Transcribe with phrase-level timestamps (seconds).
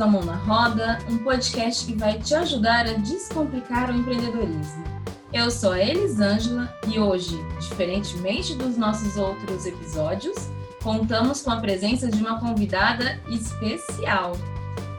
[0.00, 4.82] Ao Mão na Roda, um podcast que vai te ajudar a descomplicar o empreendedorismo.
[5.30, 10.48] Eu sou a Elisângela e hoje, diferentemente dos nossos outros episódios,
[10.82, 14.32] contamos com a presença de uma convidada especial,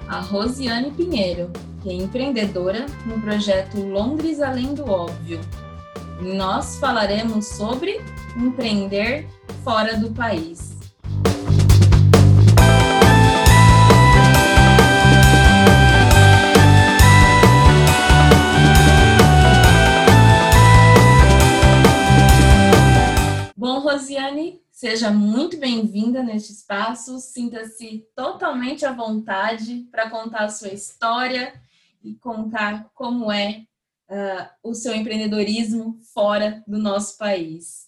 [0.07, 1.49] a Rosiane Pinheiro,
[1.81, 5.41] que é empreendedora no projeto Londres Além do Óbvio.
[6.21, 7.99] nós falaremos sobre
[8.37, 9.27] empreender
[9.63, 10.70] fora do país.
[23.73, 27.19] Bom, Rosiane, seja muito bem-vinda neste espaço.
[27.19, 31.53] Sinta-se totalmente à vontade para contar a sua história
[32.03, 33.63] e contar como é
[34.09, 37.87] uh, o seu empreendedorismo fora do nosso país.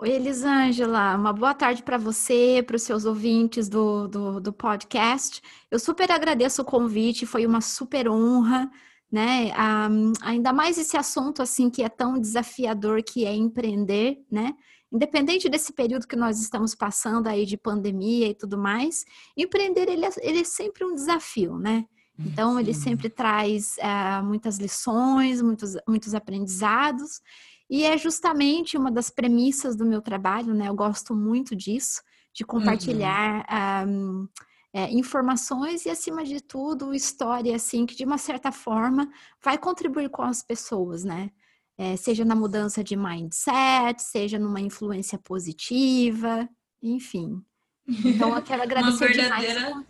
[0.00, 5.40] Oi, Elisângela, uma boa tarde para você, para os seus ouvintes do, do, do, podcast.
[5.70, 8.68] Eu super agradeço o convite, foi uma super honra,
[9.10, 9.52] né?
[9.88, 14.54] Um, ainda mais esse assunto assim que é tão desafiador que é empreender, né?
[14.92, 19.04] Independente desse período que nós estamos passando aí de pandemia e tudo mais,
[19.36, 21.84] empreender ele é, ele é sempre um desafio, né?
[22.18, 27.20] Então, ele sempre traz uh, muitas lições, muitos, muitos aprendizados,
[27.68, 30.68] e é justamente uma das premissas do meu trabalho, né?
[30.68, 32.00] Eu gosto muito disso,
[32.32, 33.44] de compartilhar
[33.86, 34.22] uhum.
[34.22, 34.28] um,
[34.76, 39.10] é, informações e, acima de tudo, história, assim, que de uma certa forma
[39.42, 41.30] vai contribuir com as pessoas, né?
[41.78, 46.46] É, seja na mudança de mindset, seja numa influência positiva,
[46.82, 47.42] enfim.
[47.88, 49.60] Então, eu quero agradecer verdadeira...
[49.60, 49.86] demais.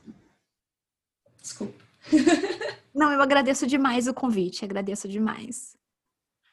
[1.43, 1.85] Desculpa.
[2.95, 5.77] Não, eu agradeço demais o convite, agradeço demais.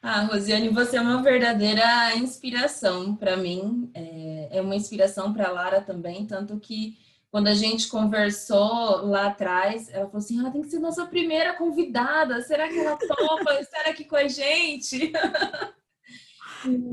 [0.02, 5.52] Ah, Rosiane, você é uma verdadeira inspiração para mim, é, é, uma inspiração para a
[5.52, 6.98] Lara também, tanto que
[7.34, 11.04] quando a gente conversou lá atrás, ela falou assim: ela ah, tem que ser nossa
[11.04, 15.10] primeira convidada, será que ela topa estar aqui com a gente?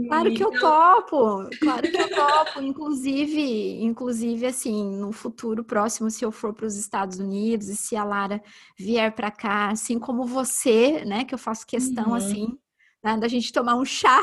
[0.10, 2.62] Claro que eu topo, claro que eu topo.
[2.62, 7.96] Inclusive, inclusive, assim, no futuro próximo, se eu for para os Estados Unidos e se
[7.96, 8.44] a Lara
[8.78, 12.16] vier para cá, assim como você, né, que eu faço questão, uhum.
[12.16, 12.58] assim,
[13.02, 14.22] né, da gente tomar um chá.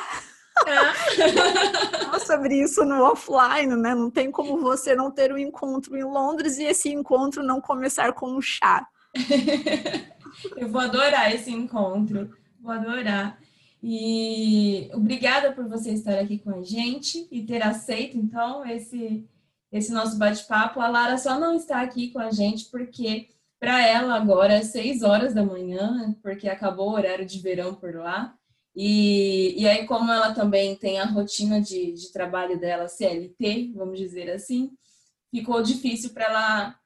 [0.66, 1.98] É.
[2.28, 3.94] sobre isso no offline, né?
[3.94, 8.12] Não tem como você não ter um encontro em Londres e esse encontro não começar
[8.12, 8.86] com um chá.
[10.56, 12.30] Eu vou adorar esse encontro,
[12.60, 13.38] vou adorar.
[13.82, 19.26] E obrigada por você estar aqui com a gente e ter aceito, então, esse,
[19.72, 20.80] esse nosso bate-papo.
[20.80, 23.28] A Lara só não está aqui com a gente porque,
[23.58, 27.94] para ela, agora é seis horas da manhã, porque acabou o horário de verão por
[27.94, 28.37] lá.
[28.80, 33.98] E, e aí, como ela também tem a rotina de, de trabalho dela, CLT, vamos
[33.98, 34.70] dizer assim,
[35.34, 36.76] ficou difícil para ela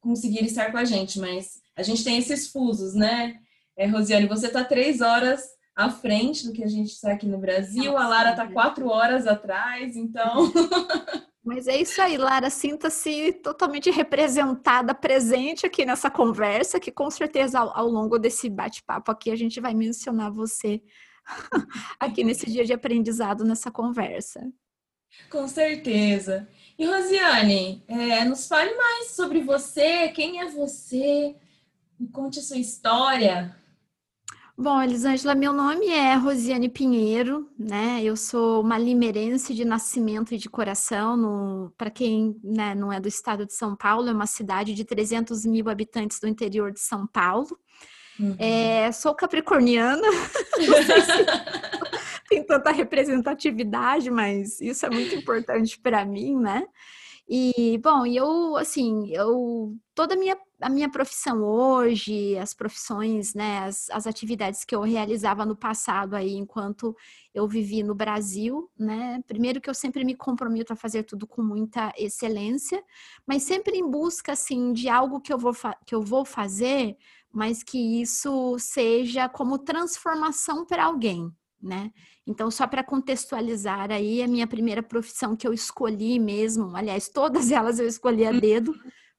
[0.00, 1.20] conseguir estar com a gente.
[1.20, 3.38] Mas a gente tem esses fusos, né?
[3.76, 5.42] É, Rosiane, você está três horas
[5.76, 7.98] à frente do que a gente está aqui no Brasil.
[7.98, 10.50] A Lara está quatro horas atrás, então.
[11.44, 12.48] Mas é isso aí, Lara.
[12.48, 19.10] Sinta-se totalmente representada, presente aqui nessa conversa, que com certeza ao, ao longo desse bate-papo
[19.10, 20.80] aqui a gente vai mencionar você
[21.98, 24.52] aqui nesse dia de aprendizado, nessa conversa.
[25.30, 26.48] Com certeza.
[26.78, 31.36] E Rosiane, é, nos fale mais sobre você, quem é você,
[31.98, 33.54] me conte a sua história.
[34.56, 38.02] Bom, Elisângela, meu nome é Rosiane Pinheiro, né?
[38.02, 41.72] Eu sou uma limeirense de nascimento e de coração.
[41.76, 45.46] Para quem né, não é do estado de São Paulo, é uma cidade de 300
[45.46, 47.58] mil habitantes do interior de São Paulo.
[48.18, 48.36] Uhum.
[48.38, 50.06] É, sou capricorniana,
[50.54, 50.66] se
[52.28, 56.64] tem tanta representatividade, mas isso é muito importante para mim, né?
[57.28, 63.60] E, bom, eu, assim, eu, toda a minha, a minha profissão hoje, as profissões, né,
[63.60, 66.94] as, as atividades que eu realizava no passado aí, enquanto
[67.32, 71.42] eu vivi no Brasil, né, primeiro que eu sempre me comprometo a fazer tudo com
[71.42, 72.82] muita excelência,
[73.26, 75.54] mas sempre em busca, assim, de algo que eu vou,
[75.86, 76.96] que eu vou fazer,
[77.32, 81.30] mas que isso seja como transformação para alguém,
[81.60, 81.90] né?
[82.26, 87.50] Então, só para contextualizar aí, a minha primeira profissão que eu escolhi mesmo, aliás, todas
[87.50, 88.38] elas eu escolhi a uhum.
[88.38, 88.74] dedo,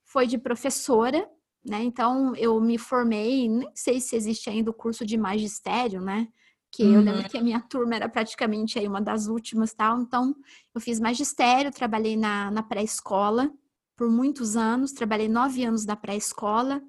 [0.05, 1.27] foi de professora,
[1.65, 1.83] né?
[1.83, 6.27] Então, eu me formei, nem sei se existe ainda o curso de magistério, né?
[6.71, 6.93] Que uhum.
[6.93, 7.29] eu lembro uhum.
[7.29, 9.99] que a minha turma era praticamente aí uma das últimas tal.
[10.01, 10.35] Então,
[10.73, 13.51] eu fiz magistério, trabalhei na, na pré-escola
[13.95, 16.81] por muitos anos, trabalhei nove anos na pré-escola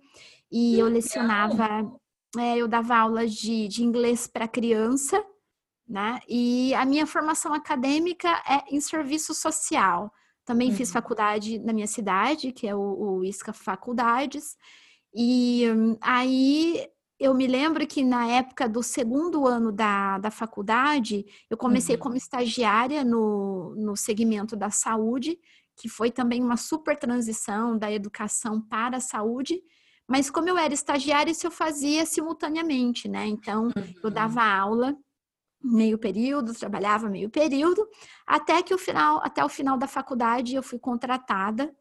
[0.51, 1.93] e eu lecionava,
[2.39, 5.25] é, eu dava aulas de, de inglês para criança,
[5.87, 6.21] né?
[6.29, 10.13] E a minha formação acadêmica é em serviço social,
[10.45, 10.77] Também uhum.
[10.77, 14.57] fiz faculdade na minha cidade, que é o, o ISCA Faculdades.
[15.15, 16.87] E um, aí
[17.19, 22.03] eu me lembro que na época do segundo ano da, da faculdade, eu comecei uhum.
[22.03, 25.39] como estagiária no, no segmento da saúde,
[25.77, 29.63] que foi também uma super transição da educação para a saúde.
[30.09, 33.27] Mas como eu era estagiária, isso eu fazia simultaneamente, né?
[33.27, 33.95] Então, uhum.
[34.03, 34.97] eu dava aula
[35.63, 37.89] meio período, trabalhava meio período,
[38.27, 41.75] até que o final, até o final da faculdade eu fui contratada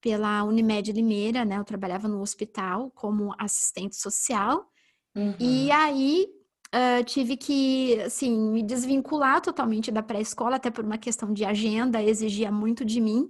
[0.00, 1.58] pela Unimed Limeira, né?
[1.58, 4.70] Eu trabalhava no hospital como assistente social.
[5.16, 5.34] Uhum.
[5.38, 6.26] E aí
[6.74, 12.02] uh, tive que, assim, me desvincular totalmente da pré-escola, até por uma questão de agenda,
[12.02, 13.28] exigia muito de mim,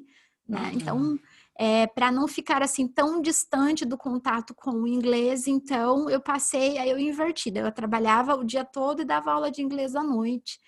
[0.48, 0.70] né?
[0.74, 1.14] Então, uhum.
[1.14, 1.29] Então,
[1.62, 6.78] é, para não ficar assim tão distante do contato com o inglês, então eu passei,
[6.78, 10.58] aí eu inverti, eu trabalhava o dia todo e dava aula de inglês à noite.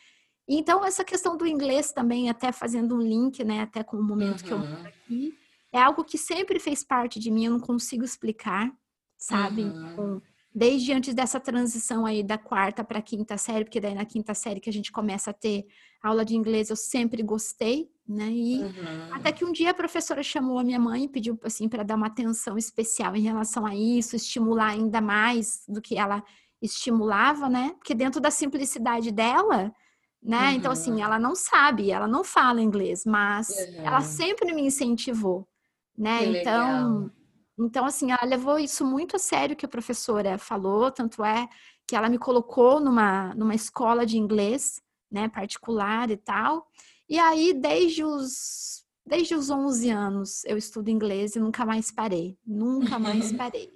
[0.46, 4.42] Então, essa questão do inglês também, até fazendo um link, né, até com o momento
[4.42, 4.46] uhum.
[4.46, 5.34] que eu estou aqui,
[5.72, 8.70] é algo que sempre fez parte de mim, eu não consigo explicar,
[9.16, 9.62] sabe?
[9.62, 9.92] Uhum.
[9.92, 10.22] Então,
[10.54, 14.34] desde antes dessa transição aí da quarta para a quinta série, porque daí na quinta
[14.34, 15.64] série que a gente começa a ter
[16.02, 18.30] aula de inglês, eu sempre gostei, né?
[18.30, 19.08] E uhum.
[19.12, 21.96] até que um dia a professora chamou a minha mãe e pediu assim para dar
[21.96, 26.22] uma atenção especial em relação a isso, estimular ainda mais do que ela
[26.60, 27.74] estimulava, né?
[27.78, 29.74] Porque dentro da simplicidade dela,
[30.22, 30.50] né?
[30.50, 30.54] Uhum.
[30.54, 33.86] Então assim, ela não sabe, ela não fala inglês, mas uhum.
[33.86, 35.48] ela sempre me incentivou,
[35.96, 36.18] né?
[36.18, 37.10] Que então, legal.
[37.58, 41.48] então assim, ela levou isso muito a sério que a professora falou, tanto é
[41.86, 44.80] que ela me colocou numa numa escola de inglês,
[45.10, 46.66] né, particular e tal.
[47.08, 52.38] E aí desde os desde os 11 anos eu estudo inglês e nunca mais parei,
[52.46, 53.72] nunca mais parei.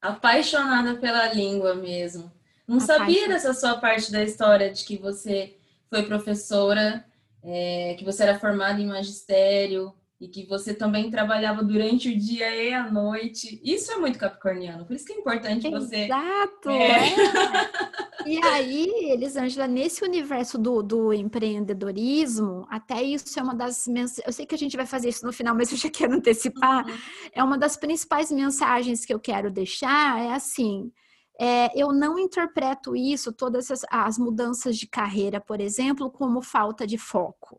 [0.00, 2.32] Apaixonada pela língua mesmo.
[2.66, 5.56] Não sabia dessa sua parte da história de que você
[5.88, 7.04] foi professora,
[7.42, 12.54] é, que você era formada em magistério, e que você também trabalhava durante o dia
[12.54, 13.58] e a noite.
[13.64, 15.96] Isso é muito capricorniano, por isso que é importante Exato, você.
[15.96, 16.70] Exato!
[16.70, 16.90] É.
[16.90, 18.00] É.
[18.26, 24.26] E aí, Elisângela, nesse universo do, do empreendedorismo, até isso é uma das mensagens.
[24.26, 26.86] Eu sei que a gente vai fazer isso no final, mas eu já quero antecipar.
[26.86, 26.98] Uhum.
[27.32, 30.92] É uma das principais mensagens que eu quero deixar: é assim.
[31.40, 36.86] É, eu não interpreto isso, todas as, as mudanças de carreira, por exemplo, como falta
[36.86, 37.58] de foco.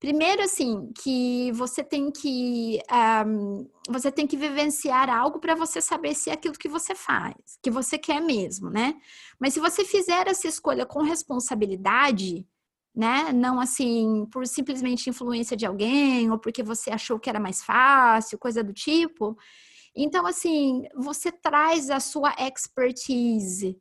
[0.00, 2.78] Primeiro, assim, que você tem que
[3.26, 7.34] um, você tem que vivenciar algo para você saber se é aquilo que você faz,
[7.62, 8.98] que você quer mesmo, né?
[9.38, 12.46] Mas se você fizer essa escolha com responsabilidade,
[12.94, 13.30] né?
[13.30, 18.38] Não assim, por simplesmente influência de alguém ou porque você achou que era mais fácil,
[18.38, 19.36] coisa do tipo.
[19.94, 23.78] Então, assim, você traz a sua expertise,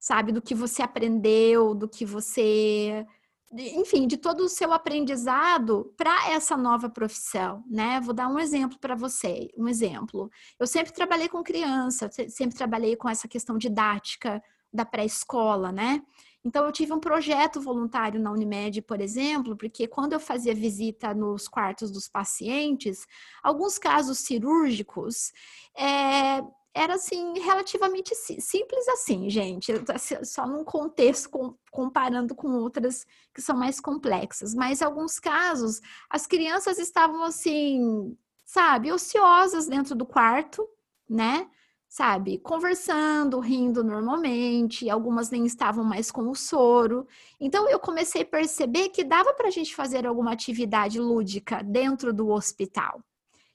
[0.00, 3.06] sabe, do que você aprendeu, do que você
[3.52, 8.00] enfim, de todo o seu aprendizado para essa nova profissão, né?
[8.00, 10.30] Vou dar um exemplo para você, um exemplo.
[10.58, 16.02] Eu sempre trabalhei com criança, sempre trabalhei com essa questão didática da pré-escola, né?
[16.44, 21.14] Então, eu tive um projeto voluntário na Unimed, por exemplo, porque quando eu fazia visita
[21.14, 23.06] nos quartos dos pacientes,
[23.42, 25.32] alguns casos cirúrgicos,
[25.76, 26.42] é,
[26.74, 29.72] era assim relativamente simples assim, gente,
[30.24, 35.80] só num contexto com, comparando com outras que são mais complexas, mas em alguns casos
[36.08, 40.66] as crianças estavam assim, sabe, ociosas dentro do quarto,
[41.08, 41.48] né?
[41.88, 47.06] Sabe, conversando, rindo normalmente, algumas nem estavam mais com o soro.
[47.38, 52.14] Então eu comecei a perceber que dava para a gente fazer alguma atividade lúdica dentro
[52.14, 53.02] do hospital.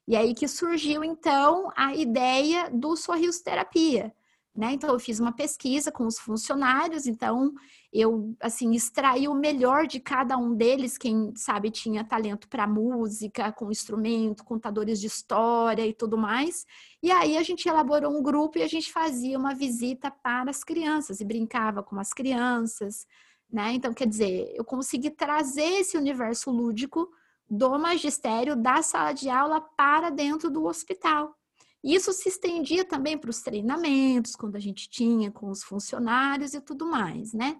[0.07, 4.13] E aí que surgiu, então, a ideia do sorriso terapia.
[4.55, 4.71] Né?
[4.71, 7.53] Então, eu fiz uma pesquisa com os funcionários, então
[7.93, 13.51] eu, assim, extraí o melhor de cada um deles, quem sabe tinha talento para música,
[13.51, 16.65] com instrumento, contadores de história e tudo mais.
[17.03, 20.63] E aí a gente elaborou um grupo e a gente fazia uma visita para as
[20.63, 23.05] crianças e brincava com as crianças,
[23.51, 23.73] né?
[23.73, 27.07] Então, quer dizer, eu consegui trazer esse universo lúdico
[27.49, 31.35] do magistério da sala de aula para dentro do hospital.
[31.83, 36.61] Isso se estendia também para os treinamentos, quando a gente tinha com os funcionários e
[36.61, 37.59] tudo mais, né?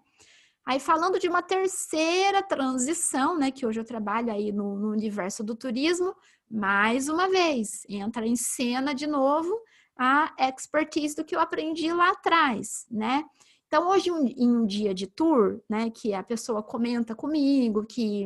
[0.65, 5.41] Aí falando de uma terceira transição, né, que hoje eu trabalho aí no, no universo
[5.41, 6.13] do turismo,
[6.51, 9.57] mais uma vez, entra em cena de novo
[9.97, 13.23] a expertise do que eu aprendi lá atrás, né?
[13.67, 18.25] Então, hoje, em um dia de tour, né, que a pessoa comenta comigo que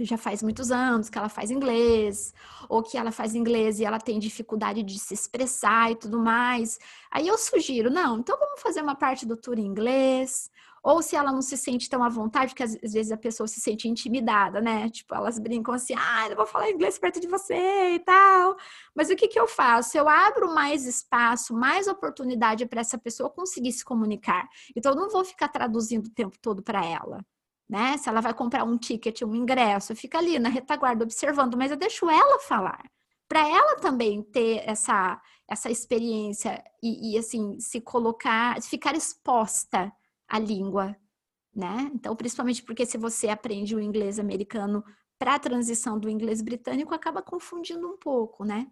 [0.00, 2.32] já faz muitos anos que ela faz inglês,
[2.68, 6.78] ou que ela faz inglês e ela tem dificuldade de se expressar e tudo mais.
[7.10, 10.50] Aí eu sugiro, não, então vamos fazer uma parte do tour em inglês,
[10.82, 13.60] ou se ela não se sente tão à vontade, porque às, vezes a pessoa se
[13.60, 14.88] sente intimidada, né?
[14.90, 18.56] Tipo, elas brincam assim, ah, eu vou falar inglês perto de você e tal.
[18.94, 19.96] Mas o que, que eu faço?
[19.96, 24.48] Eu abro mais espaço, mais oportunidade para essa pessoa conseguir se comunicar.
[24.74, 27.24] Então, eu não vou ficar traduzindo o tempo todo para ela.
[27.72, 27.96] Né?
[27.96, 31.76] Se ela vai comprar um ticket, um ingresso, fica ali na retaguarda observando, mas eu
[31.78, 32.84] deixo ela falar
[33.26, 39.90] para ela também ter essa, essa experiência e, e, assim se colocar, ficar exposta
[40.28, 40.94] à língua,
[41.54, 41.90] né?
[41.94, 44.84] Então, principalmente porque se você aprende o inglês americano
[45.18, 48.66] para a transição do inglês britânico, acaba confundindo um pouco, né?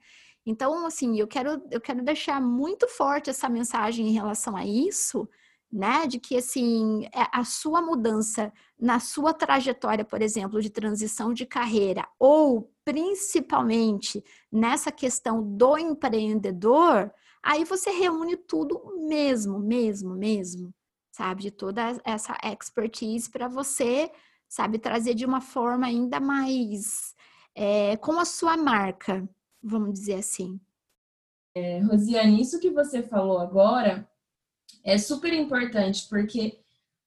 [0.45, 5.27] Então, assim, eu quero, eu quero deixar muito forte essa mensagem em relação a isso,
[5.73, 6.07] né?
[6.07, 11.47] De que assim é, a sua mudança na sua trajetória, por exemplo, de transição de
[11.47, 17.13] carreira, ou principalmente nessa questão do empreendedor,
[17.43, 20.75] aí você reúne tudo mesmo, mesmo, mesmo,
[21.13, 21.43] sabe?
[21.43, 24.11] De toda essa expertise para você,
[24.49, 27.15] sabe, trazer de uma forma ainda mais
[27.55, 29.29] é, com a sua marca,
[29.63, 30.61] vamos dizer assim.
[31.55, 34.10] É, Rosiane, isso que você falou agora
[34.85, 36.61] é super importante, porque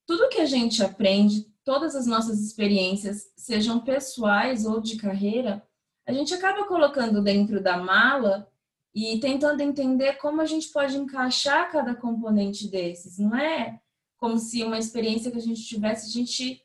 [0.06, 5.66] tudo que a gente aprende, todas as nossas experiências, sejam pessoais ou de carreira,
[6.06, 8.50] a gente acaba colocando dentro da mala
[8.94, 13.18] e tentando entender como a gente pode encaixar cada componente desses.
[13.18, 13.80] Não é
[14.18, 16.62] como se uma experiência que a gente tivesse, a gente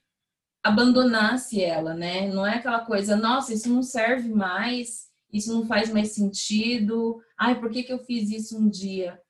[0.62, 2.28] abandonasse ela, né?
[2.28, 7.58] Não é aquela coisa, nossa, isso não serve mais, isso não faz mais sentido, ai,
[7.58, 9.20] por que, que eu fiz isso um dia?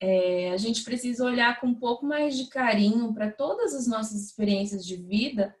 [0.00, 4.22] É, a gente precisa olhar com um pouco mais de carinho para todas as nossas
[4.22, 5.54] experiências de vida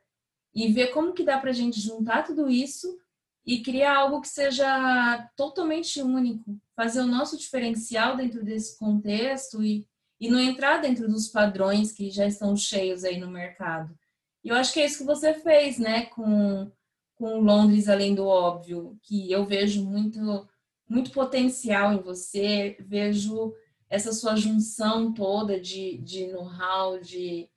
[0.54, 2.98] e ver como que dá para a gente juntar tudo isso
[3.44, 9.86] e criar algo que seja totalmente único, fazer o nosso diferencial dentro desse contexto e,
[10.20, 13.96] e não entrar dentro dos padrões que já estão cheios aí no mercado.
[14.44, 16.70] E eu acho que é isso que você fez, né, com,
[17.14, 20.46] com Londres Além do Óbvio, que eu vejo muito,
[20.88, 23.54] muito potencial em você, vejo
[23.90, 27.48] essa sua junção toda de, de know-how, de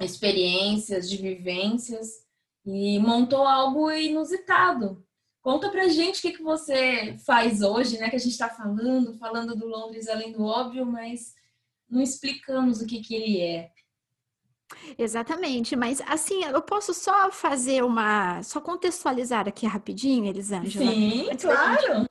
[0.00, 2.26] experiências, de vivências,
[2.64, 5.04] e montou algo inusitado.
[5.42, 8.08] Conta pra gente o que, que você faz hoje, né?
[8.08, 11.34] Que a gente está falando, falando do Londres além do óbvio, mas
[11.90, 13.70] não explicamos o que, que ele é.
[14.96, 18.42] Exatamente, mas assim, eu posso só fazer uma.
[18.42, 20.90] só contextualizar aqui rapidinho, Elisângela?
[20.90, 22.06] Sim, claro.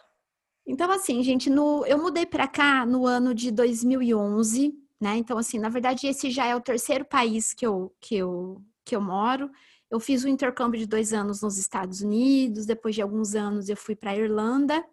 [0.66, 5.18] Então, assim, gente, no, eu mudei para cá no ano de 2011, né?
[5.18, 8.96] Então, assim, na verdade, esse já é o terceiro país que eu, que eu, que
[8.96, 9.50] eu moro.
[9.90, 13.68] Eu fiz o um intercâmbio de dois anos nos Estados Unidos, depois de alguns anos
[13.68, 14.84] eu fui para a Irlanda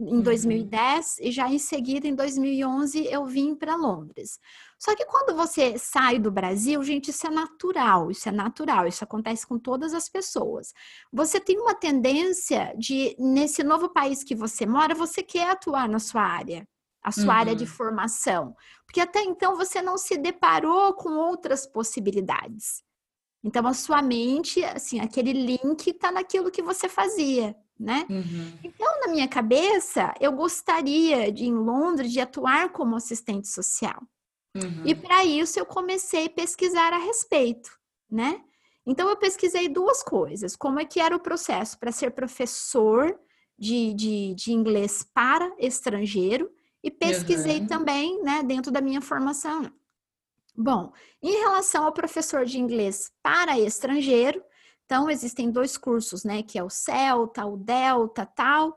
[0.00, 0.22] em uhum.
[0.22, 4.38] 2010 e já em seguida em 2011 eu vim para Londres.
[4.80, 9.04] Só que quando você sai do Brasil, gente, isso é natural, isso é natural, isso
[9.04, 10.72] acontece com todas as pessoas.
[11.12, 15.98] Você tem uma tendência de nesse novo país que você mora, você quer atuar na
[15.98, 16.66] sua área,
[17.02, 17.30] a sua uhum.
[17.30, 17.70] área de uhum.
[17.70, 18.56] formação,
[18.86, 22.82] porque até então você não se deparou com outras possibilidades.
[23.44, 28.04] Então a sua mente, assim, aquele link está naquilo que você fazia né?
[28.10, 28.58] Uhum.
[28.62, 34.02] Então, na minha cabeça, eu gostaria de, em Londres, de atuar como assistente social.
[34.54, 34.82] Uhum.
[34.84, 37.70] E para isso eu comecei a pesquisar a respeito,
[38.10, 38.42] né?
[38.86, 43.18] Então eu pesquisei duas coisas: como é que era o processo para ser professor
[43.58, 46.50] de, de, de, inglês para estrangeiro,
[46.82, 47.66] e pesquisei uhum.
[47.66, 49.70] também, né, dentro da minha formação.
[50.56, 50.92] Bom,
[51.22, 54.42] em relação ao professor de inglês para estrangeiro,
[54.90, 56.42] então, existem dois cursos, né?
[56.42, 58.76] Que é o Celta, o Delta, tal.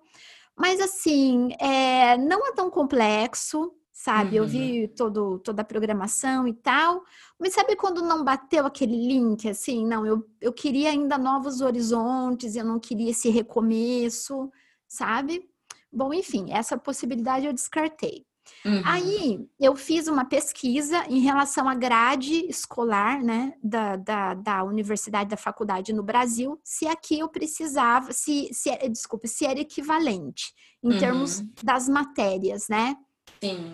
[0.56, 3.74] Mas, assim, é, não é tão complexo,
[4.04, 4.38] sabe?
[4.38, 4.44] Uhum.
[4.44, 7.04] Eu vi todo, toda a programação e tal.
[7.40, 9.88] Mas sabe quando não bateu aquele link, assim?
[9.88, 14.52] Não, eu, eu queria ainda novos horizontes, eu não queria esse recomeço,
[14.90, 15.50] sabe?
[15.90, 18.26] Bom, enfim, essa possibilidade eu descartei.
[18.66, 18.82] Uhum.
[18.84, 25.30] Aí eu fiz uma pesquisa em relação à grade escolar, né, da, da, da, universidade,
[25.30, 30.92] da faculdade no Brasil, se aqui eu precisava, se, se desculpe, se era equivalente em
[30.92, 31.00] uhum.
[31.00, 32.98] termos das matérias, né?
[33.42, 33.74] Sim.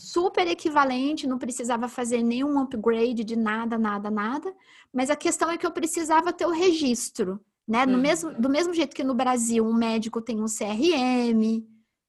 [0.00, 4.54] Super equivalente, não precisava fazer nenhum upgrade de nada, nada, nada.
[4.92, 7.38] Mas a questão é que eu precisava ter o registro,
[7.68, 7.84] né?
[7.84, 7.92] Uhum.
[7.92, 11.62] No mesmo, do mesmo jeito que no Brasil um médico tem um CRM,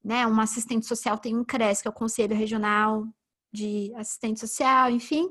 [0.04, 0.26] né?
[0.26, 3.06] Uma assistente social tem um CRES, que é o Conselho Regional
[3.52, 5.30] de Assistente Social, enfim.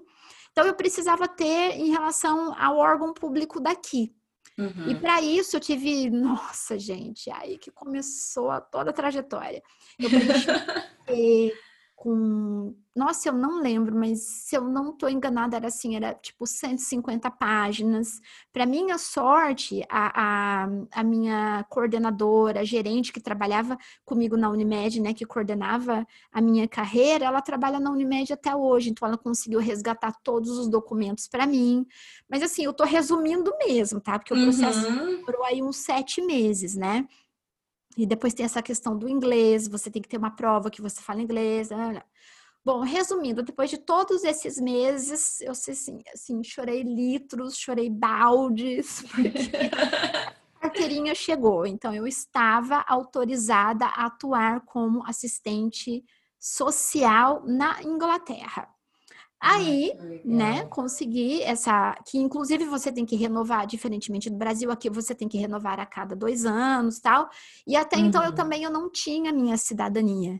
[0.52, 4.14] Então, eu precisava ter em relação ao órgão público daqui.
[4.58, 4.90] Uhum.
[4.90, 9.62] E para isso eu tive, nossa, gente, aí que começou toda a trajetória.
[9.98, 10.46] Eu preenchi
[12.00, 16.46] com, nossa, eu não lembro, mas se eu não estou enganada, era assim, era tipo
[16.46, 18.22] 150 páginas.
[18.50, 24.98] Para minha sorte, a, a, a, minha coordenadora, a gerente que trabalhava comigo na Unimed,
[24.98, 29.60] né, que coordenava a minha carreira, ela trabalha na Unimed até hoje, então ela conseguiu
[29.60, 31.86] resgatar todos os documentos para mim.
[32.30, 34.18] Mas assim, eu estou resumindo mesmo, tá?
[34.18, 35.22] Porque o processo uhum.
[35.26, 37.06] durou aí uns sete meses, né?
[37.96, 41.00] E depois tem essa questão do inglês, você tem que ter uma prova que você
[41.00, 41.70] fala inglês.
[42.64, 49.02] Bom, resumindo, depois de todos esses meses, eu sei assim, assim chorei litros, chorei baldes,
[49.10, 49.30] porque
[50.56, 51.66] a carteirinha chegou.
[51.66, 56.04] Então, eu estava autorizada a atuar como assistente
[56.38, 58.68] social na Inglaterra.
[59.40, 65.14] Aí, né, consegui essa, que inclusive você tem que renovar, diferentemente do Brasil, aqui você
[65.14, 67.28] tem que renovar a cada dois anos, tal.
[67.66, 68.06] E até uhum.
[68.06, 68.34] então eu uhum.
[68.34, 70.38] também eu não tinha minha cidadania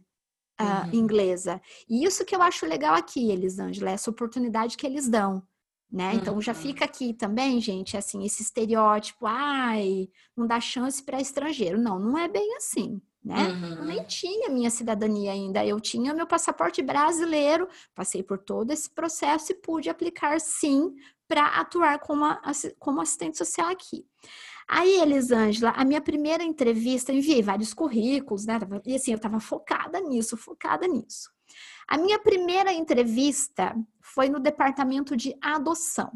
[0.61, 0.93] uh, uhum.
[0.93, 1.63] inglesa.
[1.89, 5.43] E isso que eu acho legal aqui, Elisângela, essa oportunidade que eles dão.
[5.91, 6.15] Né?
[6.15, 6.43] Então uhum.
[6.43, 11.81] já fica aqui também, gente, assim, esse estereótipo, ai, não dá chance para estrangeiro.
[11.81, 13.49] Não, não é bem assim né?
[13.49, 13.75] Uhum.
[13.77, 18.91] Eu nem tinha minha cidadania ainda, eu tinha meu passaporte brasileiro, passei por todo esse
[18.91, 20.95] processo e pude aplicar sim
[21.29, 22.25] para atuar como,
[22.79, 24.05] como assistente social aqui.
[24.67, 28.59] Aí, Elisângela, a minha primeira entrevista, enviei vários currículos, né?
[28.87, 31.31] E assim, eu estava focada nisso, focada nisso.
[31.89, 36.13] A minha primeira entrevista foi no departamento de adoção.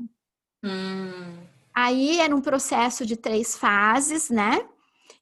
[0.64, 1.37] Hum.
[1.75, 4.68] Aí era um processo de três fases, né?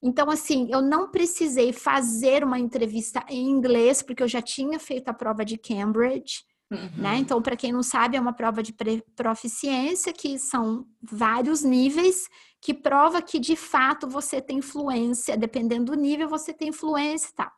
[0.02, 5.08] Então, assim, eu não precisei fazer uma entrevista em inglês, porque eu já tinha feito
[5.08, 6.44] a prova de Cambridge.
[6.70, 6.90] Uhum.
[6.96, 7.16] Né?
[7.18, 8.74] Então, para quem não sabe, é uma prova de
[9.14, 12.28] proficiência, que são vários níveis,
[12.60, 17.34] que prova que de fato você tem influência, dependendo do nível, você tem influência e
[17.34, 17.50] tal.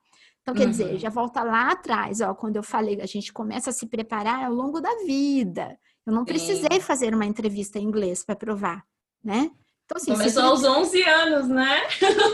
[0.42, 0.70] Então, quer uhum.
[0.70, 4.44] dizer, já volta lá atrás, ó, quando eu falei, a gente começa a se preparar
[4.44, 5.78] ao longo da vida.
[6.06, 8.84] Eu não precisei fazer uma entrevista em inglês para provar,
[9.22, 9.50] né?
[9.84, 11.82] Então, assim, Começou aos 11 anos, né?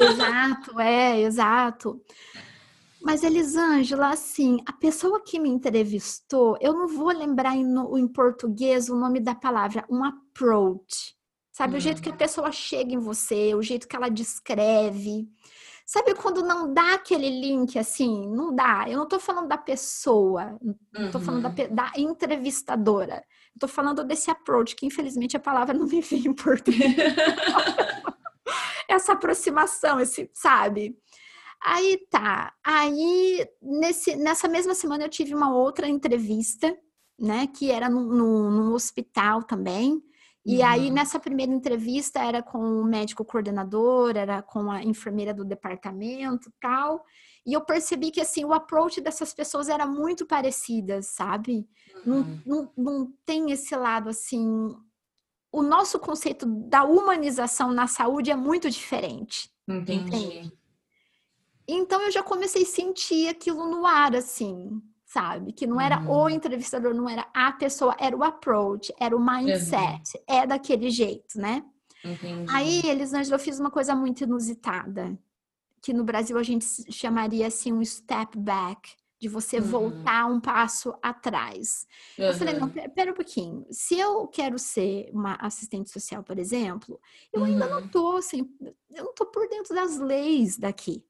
[0.00, 2.00] Exato, é, exato.
[3.02, 8.06] Mas, Elisângela, assim, a pessoa que me entrevistou, eu não vou lembrar em, no, em
[8.06, 11.16] português o nome da palavra, um approach.
[11.50, 11.78] Sabe, hum.
[11.78, 15.28] o jeito que a pessoa chega em você, o jeito que ela descreve.
[15.86, 18.28] Sabe quando não dá aquele link assim?
[18.30, 18.84] Não dá.
[18.88, 20.56] Eu não tô falando da pessoa,
[20.92, 21.74] não tô falando da, uhum.
[21.74, 23.24] da entrevistadora.
[23.54, 26.94] Estou falando desse approach, que infelizmente a palavra não me vem em português.
[28.88, 30.98] Essa aproximação, esse, sabe?
[31.62, 32.54] Aí tá.
[32.64, 36.76] Aí, nesse, nessa mesma semana, eu tive uma outra entrevista,
[37.18, 37.46] né?
[37.46, 40.02] Que era no hospital também.
[40.44, 40.66] E uhum.
[40.66, 46.50] aí, nessa primeira entrevista, era com o médico coordenador, era com a enfermeira do departamento
[46.60, 47.04] tal.
[47.46, 51.68] E eu percebi que, assim, o approach dessas pessoas era muito parecidas, sabe?
[52.06, 52.40] Uhum.
[52.46, 54.74] Não, não, não tem esse lado, assim...
[55.52, 59.50] O nosso conceito da humanização na saúde é muito diferente.
[59.68, 60.16] Entendi.
[60.16, 60.52] Entende?
[61.66, 65.52] Então, eu já comecei a sentir aquilo no ar, assim, sabe?
[65.52, 66.22] Que não era uhum.
[66.22, 70.22] o entrevistador, não era a pessoa, era o approach, era o mindset, uhum.
[70.28, 71.64] é daquele jeito, né?
[72.04, 72.46] Entendi.
[72.48, 75.18] Aí, Elisângela, eu fiz uma coisa muito inusitada,
[75.82, 79.66] que no Brasil a gente chamaria assim um step back, de você uhum.
[79.66, 81.86] voltar um passo atrás.
[82.16, 82.26] Uhum.
[82.26, 83.66] Eu falei, não, pera, um pouquinho.
[83.70, 86.98] Se eu quero ser uma assistente social, por exemplo,
[87.32, 87.46] eu uhum.
[87.46, 88.48] ainda não tô assim,
[88.92, 91.04] eu não tô por dentro das leis daqui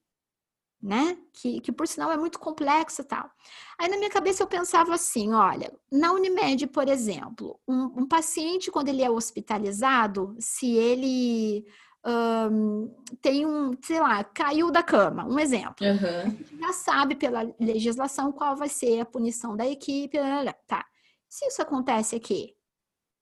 [0.82, 1.18] né?
[1.32, 3.30] Que, que por sinal é muito complexo e tal.
[3.78, 8.70] Aí na minha cabeça eu pensava assim: olha, na Unimed, por exemplo, um, um paciente,
[8.70, 11.66] quando ele é hospitalizado, se ele
[12.04, 15.86] um, tem um, sei lá, caiu da cama, um exemplo.
[15.86, 16.20] Uhum.
[16.22, 20.18] A gente já sabe pela legislação qual vai ser a punição da equipe,
[20.66, 20.84] tá?
[21.28, 22.54] Se isso acontece aqui,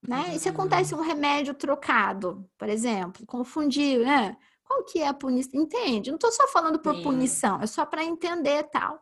[0.06, 0.34] né?
[0.34, 4.36] E se acontece um remédio trocado, por exemplo, confundiu, né?
[4.68, 5.58] Qual que é a punição?
[5.58, 6.10] Entende?
[6.10, 7.02] Não estou só falando por Sim.
[7.02, 9.00] punição, é só para entender tal.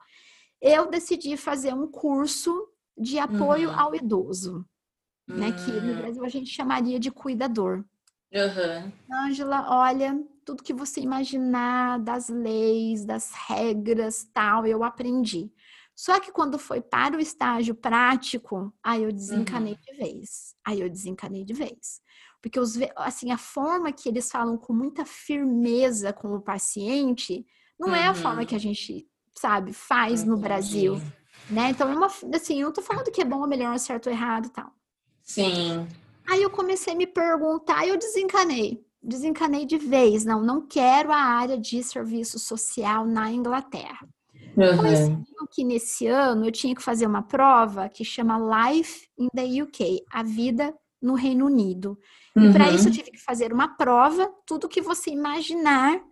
[0.63, 3.79] Eu decidi fazer um curso de apoio uhum.
[3.79, 4.65] ao idoso,
[5.29, 5.37] uhum.
[5.37, 5.53] né?
[5.53, 5.97] Que no hum.
[5.97, 7.85] Brasil a gente chamaria de cuidador.
[8.33, 8.93] Uhum.
[9.27, 15.53] Ângela, olha, tudo que você imaginar das leis, das regras, tal, eu aprendi.
[15.97, 19.81] Só que quando foi para o estágio prático, aí eu desencanei uhum.
[19.81, 20.55] de vez.
[20.65, 22.01] Aí eu desencanei de vez.
[22.47, 27.45] Porque os, assim, a forma que eles falam com muita firmeza com o paciente
[27.77, 27.95] não uhum.
[27.97, 28.47] é a forma uhum.
[28.47, 29.05] que a gente,
[29.37, 30.95] sabe, faz no Brasil.
[31.51, 31.71] Né?
[31.71, 34.13] Então, é uma, assim, eu não tô falando que é bom ou melhor, certo ou
[34.13, 34.71] errado tal.
[35.25, 35.89] Sim.
[36.25, 38.81] Aí eu comecei a me perguntar e eu desencanei.
[39.03, 40.25] Desencanei de vez.
[40.25, 44.07] Não, não quero a área de serviço social na Inglaterra.
[44.57, 44.77] Uhum.
[44.77, 49.27] Comecei, o que nesse ano eu tinha que fazer uma prova que chama Life in
[49.35, 50.73] the UK, a vida
[51.07, 51.99] no Reino Unido.
[52.37, 52.97] E para isso eu uhum.
[52.99, 56.03] tive que fazer uma prova, tudo que você imaginar,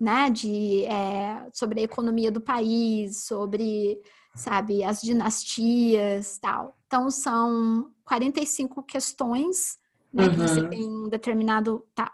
[0.00, 4.00] né, de é, sobre a economia do país, sobre,
[4.34, 6.78] sabe, as dinastias, tal.
[6.86, 9.76] Então são 45 questões,
[10.12, 10.30] né, uhum.
[10.30, 10.70] que você uhum.
[10.70, 12.10] tem um determinado tal.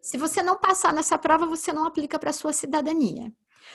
[0.00, 3.32] Se você não passar nessa prova, você não aplica para sua cidadania.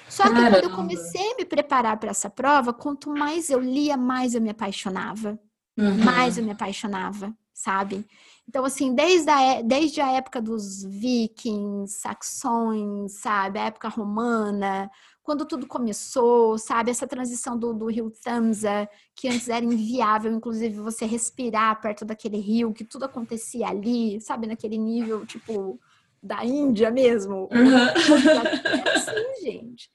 [0.08, 0.52] Só que Caramba.
[0.52, 4.42] quando eu comecei a me preparar para essa prova, quanto mais eu lia, mais eu
[4.42, 5.40] me apaixonava.
[5.78, 6.04] Uhum.
[6.04, 8.06] Mais eu me apaixonava, sabe?
[8.48, 13.58] Então, assim, desde a, desde a época dos vikings, saxões, sabe?
[13.58, 14.92] A época romana,
[15.24, 16.92] quando tudo começou, sabe?
[16.92, 22.38] Essa transição do, do rio Tamsa, que antes era inviável, inclusive, você respirar perto daquele
[22.38, 24.46] rio, que tudo acontecia ali, sabe?
[24.46, 25.80] Naquele nível, tipo,
[26.22, 27.48] da Índia mesmo.
[27.52, 28.88] Uhum.
[28.94, 29.90] assim, gente.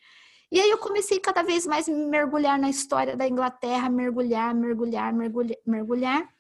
[0.51, 5.13] E aí eu comecei cada vez mais a mergulhar na história da Inglaterra, mergulhar, mergulhar,
[5.13, 6.38] mergulhar, mergulhar.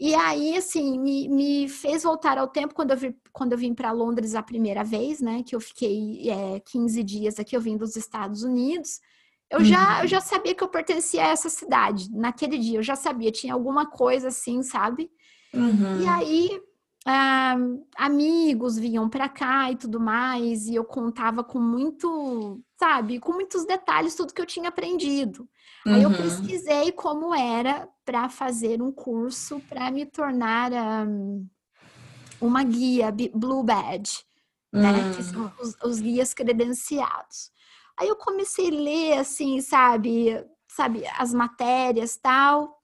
[0.00, 3.74] E aí, assim, me, me fez voltar ao tempo quando eu, vi, quando eu vim
[3.74, 5.42] para Londres a primeira vez, né?
[5.44, 9.00] Que eu fiquei é, 15 dias aqui, eu vim dos Estados Unidos.
[9.50, 9.64] Eu, uhum.
[9.64, 12.10] já, eu já sabia que eu pertencia a essa cidade.
[12.12, 15.10] Naquele dia, eu já sabia, tinha alguma coisa assim, sabe?
[15.52, 16.02] Uhum.
[16.02, 16.60] E aí,
[17.04, 17.56] ah,
[17.96, 23.64] amigos vinham para cá e tudo mais, e eu contava com muito, sabe, com muitos
[23.64, 25.48] detalhes tudo que eu tinha aprendido.
[25.88, 25.94] Uhum.
[25.94, 26.16] Aí eu uhum.
[26.16, 30.70] pesquisei como era para fazer um curso para me tornar
[31.06, 31.48] um,
[32.40, 34.22] uma guia Blue Badge,
[34.72, 34.82] uhum.
[34.82, 35.14] né?
[35.16, 35.50] Que são hum.
[35.58, 37.50] os, os, guias credenciados.
[37.98, 42.76] Aí eu comecei a ler, assim, sabe, sabe, as matérias tal.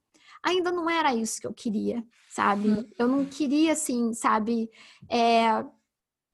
[0.42, 2.68] Ainda não era isso que eu queria, sabe?
[2.68, 2.90] Uhum.
[2.98, 4.70] Eu não queria, assim, sabe,
[5.10, 5.64] é,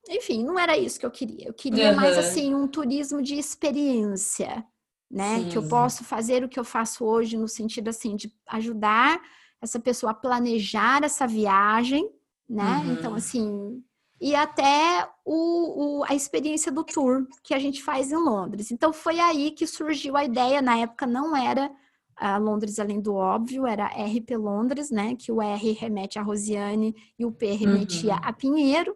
[0.09, 1.49] enfim, não era isso que eu queria.
[1.49, 1.97] Eu queria uhum.
[1.97, 4.65] mais assim um turismo de experiência,
[5.11, 5.41] né?
[5.41, 5.49] Sim.
[5.49, 9.21] Que eu posso fazer o que eu faço hoje no sentido assim de ajudar
[9.61, 12.09] essa pessoa a planejar essa viagem,
[12.49, 12.83] né?
[12.85, 12.93] Uhum.
[12.93, 13.83] Então assim
[14.21, 18.71] e até o, o, a experiência do tour que a gente faz em Londres.
[18.71, 20.61] Então foi aí que surgiu a ideia.
[20.61, 21.71] Na época não era
[22.15, 25.17] a Londres além do óbvio, era RP Londres, né?
[25.17, 28.21] Que o R remete a Rosiane e o P remetia uhum.
[28.23, 28.95] a Pinheiro.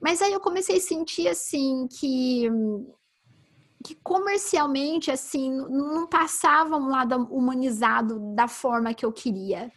[0.00, 2.48] Mas aí eu comecei a sentir assim que
[3.82, 9.70] que comercialmente assim não passava um lado humanizado da forma que eu queria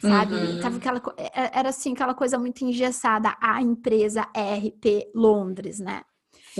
[0.00, 0.60] sabe uhum.
[0.60, 6.02] Tava aquela é, é, era assim aquela coisa muito engessada a empresa RP Londres né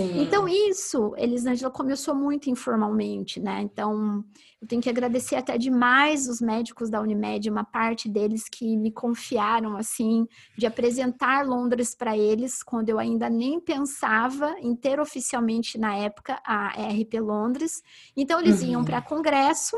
[0.07, 0.21] Sim.
[0.21, 3.61] Então, isso, Elisângela, começou muito informalmente, né?
[3.61, 4.23] Então,
[4.61, 8.91] eu tenho que agradecer até demais os médicos da Unimed, uma parte deles que me
[8.91, 15.77] confiaram, assim, de apresentar Londres para eles, quando eu ainda nem pensava em ter oficialmente,
[15.77, 17.81] na época, a RP Londres.
[18.15, 18.69] Então, eles uhum.
[18.69, 19.75] iam para congresso,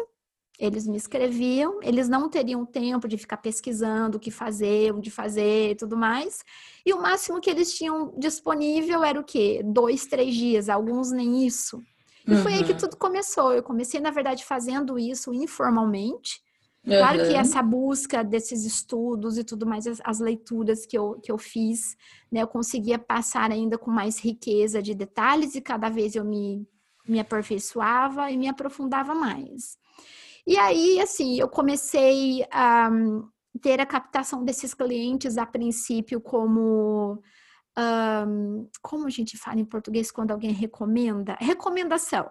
[0.60, 5.72] eles me escreviam, eles não teriam tempo de ficar pesquisando o que fazer, onde fazer
[5.72, 6.44] e tudo mais.
[6.86, 9.62] E o máximo que eles tinham disponível era o quê?
[9.66, 11.82] Dois, três dias, alguns nem isso.
[12.28, 12.44] E uhum.
[12.44, 12.78] foi aí que uhum.
[12.78, 13.54] tudo começou.
[13.54, 16.42] Eu comecei, na verdade, fazendo isso informalmente.
[16.86, 16.98] Uhum.
[16.98, 21.32] Claro que essa busca desses estudos e tudo mais, as, as, leituras que eu, que
[21.32, 21.96] eu fiz,
[22.32, 26.68] né, eu conseguia passar ainda com mais riqueza de detalhes e cada vez eu me,
[27.08, 29.78] me aperfeiçoava e me aprofundava mais.
[30.46, 32.90] E aí, assim, eu comecei a
[33.62, 37.22] ter a captação desses clientes a princípio como
[37.78, 41.36] um, como a gente fala em português quando alguém recomenda?
[41.40, 42.30] Recomendação.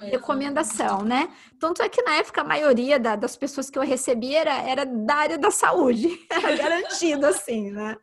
[0.00, 1.30] Recomendação, né?
[1.58, 4.86] Tanto é que na época a maioria da, das pessoas que eu recebia era, era
[4.86, 7.96] da área da saúde, era garantido assim, né?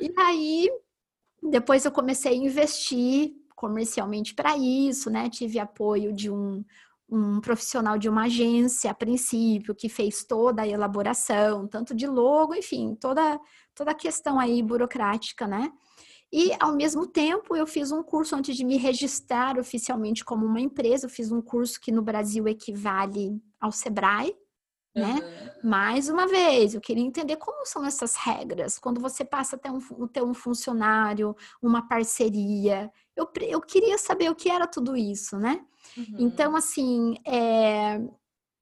[0.00, 0.70] E aí,
[1.42, 5.28] depois eu comecei a investir comercialmente para isso, né?
[5.28, 6.64] Tive apoio de um,
[7.10, 12.54] um profissional de uma agência, a princípio, que fez toda a elaboração, tanto de logo,
[12.54, 13.40] enfim, toda,
[13.74, 15.72] toda a questão aí burocrática, né?
[16.30, 20.60] E, ao mesmo tempo, eu fiz um curso antes de me registrar oficialmente como uma
[20.60, 21.06] empresa.
[21.06, 24.36] Eu fiz um curso que no Brasil equivale ao Sebrae,
[24.98, 25.48] né?
[25.62, 28.78] Mais uma vez, eu queria entender como são essas regras.
[28.78, 32.90] Quando você passa a ter um, ter um funcionário, uma parceria.
[33.16, 35.64] Eu, eu queria saber o que era tudo isso, né?
[35.96, 36.16] Uhum.
[36.18, 38.00] Então, assim, é...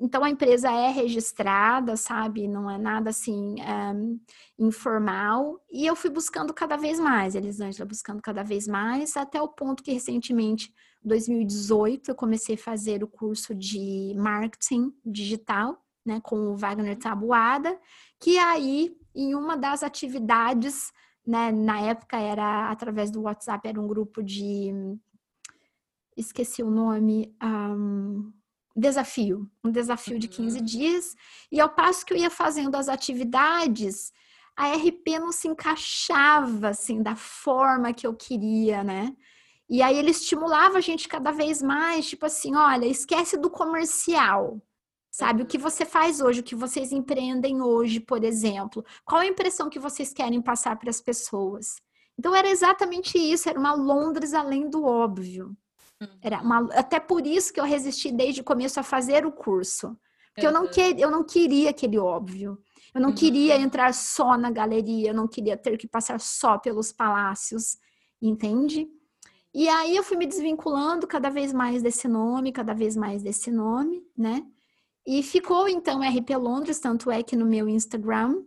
[0.01, 2.49] então a empresa é registrada, sabe?
[2.49, 3.57] Não é nada assim
[3.95, 4.19] um,
[4.59, 5.61] informal.
[5.71, 9.83] E eu fui buscando cada vez mais, Elisângela, buscando cada vez mais, até o ponto
[9.83, 10.73] que recentemente,
[11.05, 17.79] 2018, eu comecei a fazer o curso de marketing digital, né, com o Wagner Tabuada,
[18.21, 20.93] que aí, em uma das atividades,
[21.27, 24.73] né, na época era através do WhatsApp, era um grupo de
[26.17, 28.33] esqueci o nome, um,
[28.75, 30.65] desafio, um desafio de 15 uhum.
[30.65, 31.17] dias,
[31.53, 34.13] e ao passo que eu ia fazendo as atividades,
[34.57, 39.15] a RP não se encaixava assim da forma que eu queria, né?
[39.69, 44.63] E aí ele estimulava a gente cada vez mais, tipo assim, olha, esquece do comercial.
[45.17, 48.85] Sabe, o que você faz hoje, o que vocês empreendem hoje, por exemplo?
[49.03, 51.77] Qual a impressão que vocês querem passar para as pessoas?
[52.19, 55.57] Então era exatamente isso, era uma Londres além do óbvio.
[56.21, 59.99] Era uma, até por isso que eu resisti desde o começo a fazer o curso.
[60.35, 62.59] Porque eu não, que, eu não queria aquele óbvio.
[62.95, 63.15] Eu não uhum.
[63.15, 67.79] queria entrar só na galeria, eu não queria ter que passar só pelos palácios,
[68.21, 68.87] entende?
[69.55, 73.51] E aí eu fui me desvinculando cada vez mais desse nome, cada vez mais desse
[73.51, 74.47] nome, né?
[75.07, 78.43] E ficou então RP Londres, tanto é que no meu Instagram,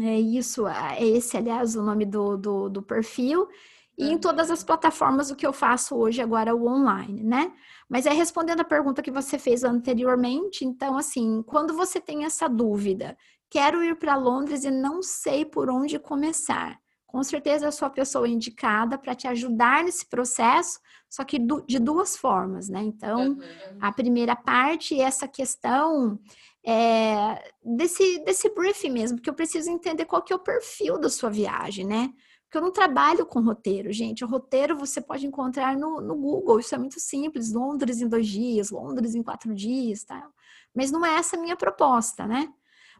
[0.00, 3.48] é isso, é esse, aliás, o nome do, do, do perfil.
[3.96, 7.52] E em todas as plataformas, o que eu faço hoje agora é o online, né?
[7.88, 12.48] Mas é respondendo a pergunta que você fez anteriormente, então, assim, quando você tem essa
[12.48, 13.16] dúvida,
[13.50, 16.78] quero ir para Londres e não sei por onde começar,
[17.08, 21.64] com certeza eu sou a pessoa indicada para te ajudar nesse processo, só que do,
[21.66, 22.82] de duas formas, né?
[22.82, 23.78] Então, uhum.
[23.80, 26.20] a primeira parte é essa questão
[26.64, 31.08] é, desse, desse briefing mesmo, porque eu preciso entender qual que é o perfil da
[31.08, 32.12] sua viagem, né?
[32.44, 34.22] Porque eu não trabalho com roteiro, gente.
[34.22, 37.54] O roteiro você pode encontrar no, no Google, isso é muito simples.
[37.54, 40.28] Londres em dois dias, Londres em quatro dias, tá?
[40.74, 42.52] Mas não é essa a minha proposta, né?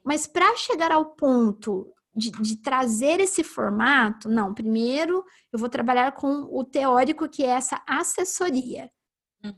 [0.03, 4.52] Mas para chegar ao ponto de, de, trazer esse formato, não.
[4.52, 8.90] Primeiro, eu vou trabalhar com o teórico, que é essa assessoria.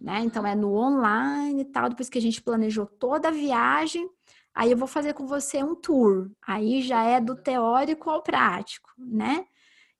[0.01, 0.20] Né?
[0.20, 1.88] Então, é no online e tal.
[1.88, 4.09] Depois que a gente planejou toda a viagem,
[4.55, 6.31] aí eu vou fazer com você um tour.
[6.46, 9.46] Aí já é do teórico ao prático, né?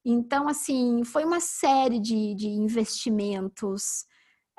[0.05, 4.07] Então, assim, foi uma série de, de investimentos.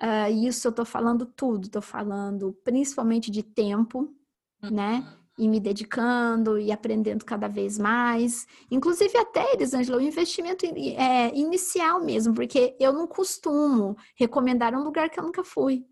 [0.01, 4.15] Uh, isso eu tô falando tudo, tô falando principalmente de tempo,
[4.61, 5.05] né?
[5.41, 8.45] E me dedicando e aprendendo cada vez mais.
[8.69, 15.09] Inclusive até, Elisângela, o investimento é, inicial mesmo, porque eu não costumo recomendar um lugar
[15.09, 15.83] que eu nunca fui,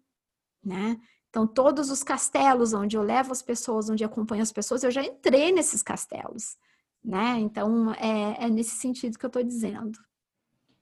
[0.64, 1.00] né?
[1.30, 5.04] Então, todos os castelos onde eu levo as pessoas, onde acompanho as pessoas, eu já
[5.04, 6.56] entrei nesses castelos,
[7.04, 7.40] né?
[7.40, 9.98] Então, é, é nesse sentido que eu estou dizendo.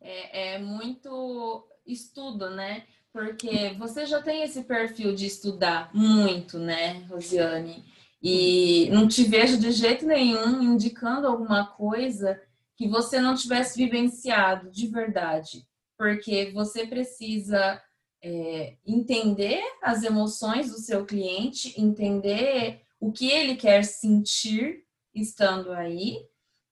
[0.01, 2.85] É, é muito estudo, né?
[3.13, 7.85] Porque você já tem esse perfil de estudar muito, né, Rosiane?
[8.21, 12.41] E não te vejo de jeito nenhum indicando alguma coisa
[12.75, 17.81] que você não tivesse vivenciado de verdade, porque você precisa
[18.23, 26.25] é, entender as emoções do seu cliente, entender o que ele quer sentir estando aí,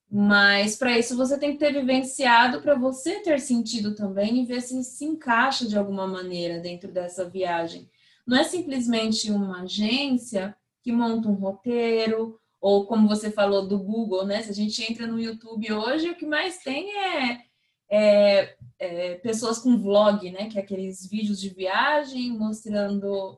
[0.09, 4.61] mas para isso você tem que ter vivenciado para você ter sentido também e ver
[4.61, 7.89] se se encaixa de alguma maneira dentro dessa viagem.
[8.25, 14.23] Não é simplesmente uma agência que monta um roteiro, ou como você falou do Google,
[14.23, 14.43] né?
[14.43, 17.41] Se a gente entra no YouTube hoje, o que mais tem é,
[17.89, 20.47] é, é pessoas com vlog, né?
[20.47, 23.35] Que é aqueles vídeos de viagem mostrando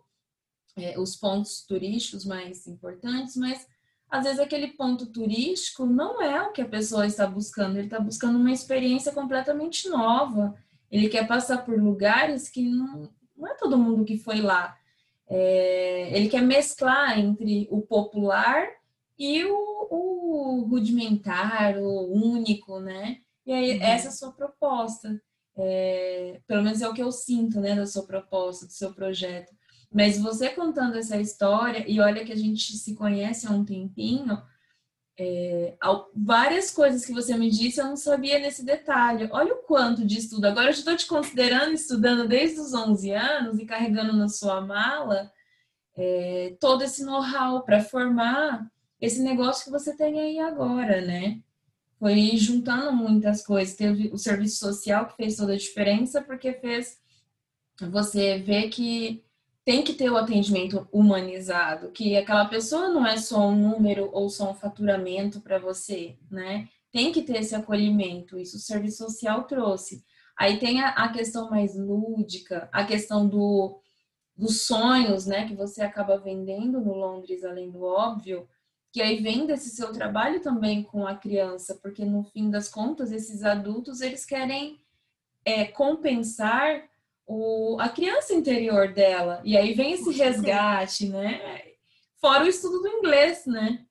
[0.75, 3.65] é, os pontos turísticos mais importantes, mas
[4.11, 8.01] às vezes aquele ponto turístico não é o que a pessoa está buscando, ele está
[8.01, 10.53] buscando uma experiência completamente nova.
[10.91, 14.77] Ele quer passar por lugares que não, não é todo mundo que foi lá.
[15.29, 18.67] É, ele quer mesclar entre o popular
[19.17, 23.17] e o, o rudimentar, o único, né?
[23.45, 23.83] E aí, uhum.
[23.83, 25.21] essa é a sua proposta.
[25.55, 29.55] É, pelo menos é o que eu sinto, né, da sua proposta, do seu projeto.
[29.91, 34.41] Mas você contando essa história, e olha que a gente se conhece há um tempinho,
[35.19, 35.75] é,
[36.15, 39.27] várias coisas que você me disse eu não sabia nesse detalhe.
[39.31, 40.45] Olha o quanto de estudo.
[40.45, 45.31] Agora eu estou te considerando estudando desde os 11 anos e carregando na sua mala
[45.95, 48.69] é, todo esse know-how para formar
[49.01, 51.39] esse negócio que você tem aí agora, né?
[51.99, 53.75] Foi juntando muitas coisas.
[53.75, 56.99] Teve o serviço social que fez toda a diferença, porque fez
[57.89, 59.23] você ver que
[59.67, 64.29] tem que ter o atendimento humanizado, que aquela pessoa não é só um número ou
[64.29, 66.69] só um faturamento para você, né?
[66.89, 70.05] Tem que ter esse acolhimento, isso o serviço social trouxe.
[70.37, 73.81] Aí tem a, a questão mais lúdica, a questão do,
[74.37, 78.47] dos sonhos, né, que você acaba vendendo no Londres, além do óbvio,
[78.93, 83.11] que aí vem desse seu trabalho também com a criança, porque no fim das contas,
[83.11, 84.79] esses adultos, eles querem
[85.43, 86.87] é, compensar
[87.27, 89.41] o, a criança interior dela.
[89.43, 91.61] E aí vem esse resgate, né?
[92.21, 93.85] Fora o estudo do inglês, né?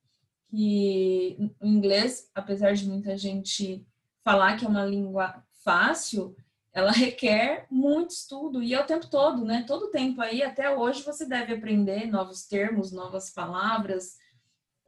[0.48, 3.86] Que o inglês, apesar de muita gente
[4.24, 6.34] falar que é uma língua fácil,
[6.72, 9.64] ela requer muito estudo e é o tempo todo, né?
[9.66, 14.18] Todo tempo aí, até hoje, você deve aprender novos termos, novas palavras,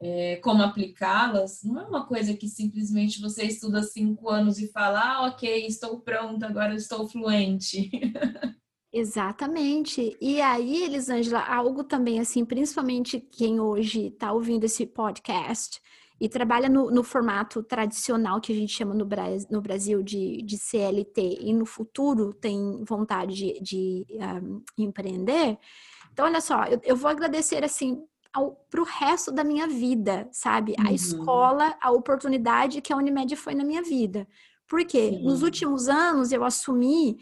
[0.01, 1.63] é, como aplicá-las.
[1.63, 5.99] Não é uma coisa que simplesmente você estuda cinco anos e fala, ah, ok, estou
[5.99, 7.91] pronta, agora estou fluente.
[8.91, 10.17] Exatamente.
[10.19, 15.79] E aí, Elisângela, algo também assim, principalmente quem hoje está ouvindo esse podcast
[16.19, 19.07] e trabalha no, no, formato tradicional que a gente chama no,
[19.49, 24.05] no Brasil de, de, CLT e no futuro tem vontade de, de
[24.43, 25.57] um, empreender.
[26.11, 28.03] Então, olha só, eu, eu vou agradecer assim
[28.69, 30.75] para o resto da minha vida, sabe?
[30.79, 30.87] Uhum.
[30.87, 34.27] A escola, a oportunidade que a Unimed foi na minha vida.
[34.67, 35.23] Porque Sim.
[35.23, 37.17] nos últimos anos eu assumi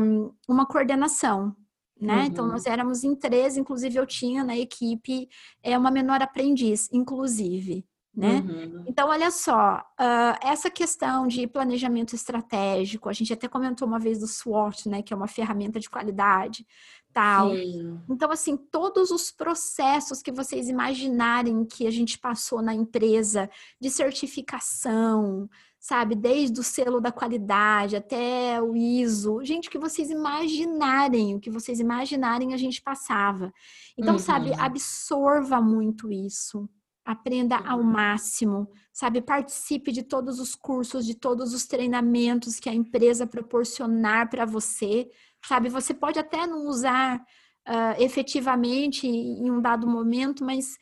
[0.00, 1.54] um, uma coordenação,
[2.00, 2.20] né?
[2.20, 2.24] Uhum.
[2.24, 5.28] Então nós éramos em três, inclusive eu tinha na equipe
[5.62, 8.44] é uma menor aprendiz, inclusive né?
[8.46, 8.84] Uhum.
[8.86, 14.20] Então, olha só, uh, essa questão de planejamento estratégico, a gente até comentou uma vez
[14.20, 16.64] do SWOT, né, que é uma ferramenta de qualidade,
[17.14, 17.54] tal.
[17.54, 18.00] Sim.
[18.10, 23.48] Então, assim, todos os processos que vocês imaginarem que a gente passou na empresa
[23.80, 25.48] de certificação,
[25.78, 31.50] sabe, desde o selo da qualidade até o ISO, gente, que vocês imaginarem, o que
[31.50, 33.52] vocês imaginarem a gente passava.
[33.96, 34.18] Então, uhum.
[34.18, 36.68] sabe, absorva muito isso
[37.04, 37.84] aprenda ao uhum.
[37.84, 39.20] máximo, sabe?
[39.20, 45.10] Participe de todos os cursos, de todos os treinamentos que a empresa proporcionar para você,
[45.46, 45.68] sabe?
[45.68, 50.78] Você pode até não usar uh, efetivamente em um dado momento, mas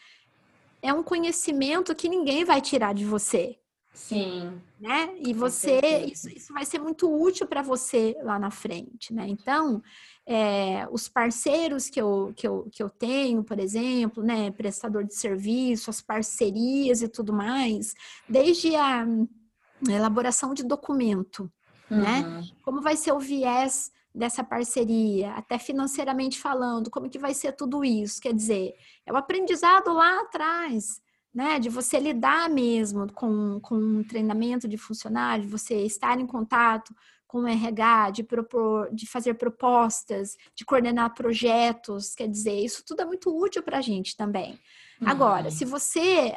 [0.81, 3.59] é um conhecimento que ninguém vai tirar de você.
[3.94, 4.61] Sim.
[4.81, 5.14] Né?
[5.18, 5.79] E você,
[6.11, 9.27] isso, isso vai ser muito útil para você lá na frente, né?
[9.29, 9.83] Então,
[10.27, 15.14] é, os parceiros que eu, que, eu, que eu tenho, por exemplo, né, prestador de
[15.14, 17.94] serviço, as parcerias e tudo mais,
[18.29, 19.07] desde a
[19.87, 21.53] elaboração de documento?
[21.93, 22.01] Uhum.
[22.03, 22.45] né?
[22.63, 27.85] Como vai ser o viés dessa parceria, até financeiramente falando, como que vai ser tudo
[27.85, 28.21] isso?
[28.21, 28.75] Quer dizer,
[29.07, 31.01] é o aprendizado lá atrás,
[31.35, 31.59] né?
[31.59, 36.95] De você lidar mesmo com, com um treinamento de funcionário, de você estar em contato
[37.33, 43.01] com o RH, de, propor, de fazer propostas, de coordenar projetos, quer dizer, isso tudo
[43.01, 44.59] é muito útil para a gente também.
[45.01, 45.09] Uhum.
[45.09, 46.35] Agora, se você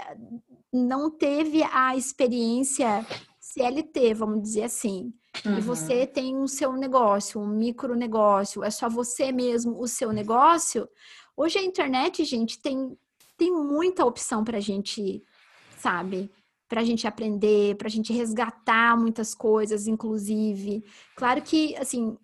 [0.71, 3.05] não teve a experiência
[3.41, 5.13] CLT, vamos dizer assim,
[5.45, 5.57] uhum.
[5.57, 10.11] e você tem um seu negócio, um micro negócio, é só você mesmo o seu
[10.11, 10.87] negócio,
[11.35, 12.97] hoje a internet, gente, tem,
[13.37, 15.23] tem muita opção para a gente,
[15.77, 16.29] sabe?
[16.67, 20.83] para a gente aprender, para a gente resgatar muitas coisas, inclusive.
[21.15, 22.17] Claro que, assim,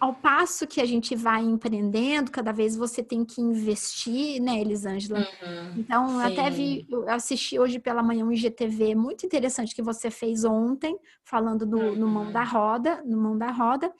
[0.00, 5.20] ao passo que a gente vai empreendendo, cada vez você tem que investir, né, Elisângela?
[5.20, 6.22] Uhum, então, sim.
[6.22, 10.98] até vi, eu assisti hoje pela manhã um IGTV muito interessante que você fez ontem,
[11.22, 11.96] falando do, uhum.
[11.96, 12.48] no mão da uhum.
[12.48, 13.92] roda, no mão da roda,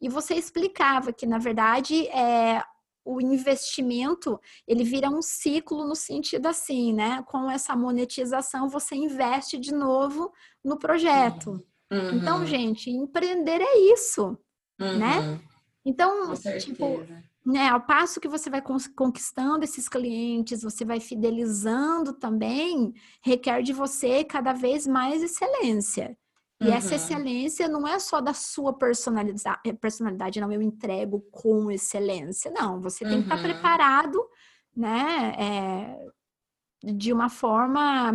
[0.00, 2.62] e você explicava que, na verdade, é,
[3.04, 7.22] o investimento ele vira um ciclo no sentido assim, né?
[7.26, 10.32] Com essa monetização você investe de novo
[10.64, 11.62] no projeto.
[11.92, 12.16] Uhum.
[12.16, 14.38] Então, gente, empreender é isso?
[14.80, 14.98] Uhum.
[14.98, 15.40] né?
[15.84, 17.04] Então, tipo,
[17.44, 23.72] né, ao passo que você vai conquistando esses clientes, você vai fidelizando também, requer de
[23.72, 26.16] você cada vez mais excelência.
[26.60, 26.72] E uhum.
[26.72, 32.50] essa excelência não é só da sua personalidade, eh, personalidade, não, eu entrego com excelência.
[32.50, 33.42] Não, você tem que estar uhum.
[33.42, 34.26] preparado,
[34.74, 38.12] né, é, de uma forma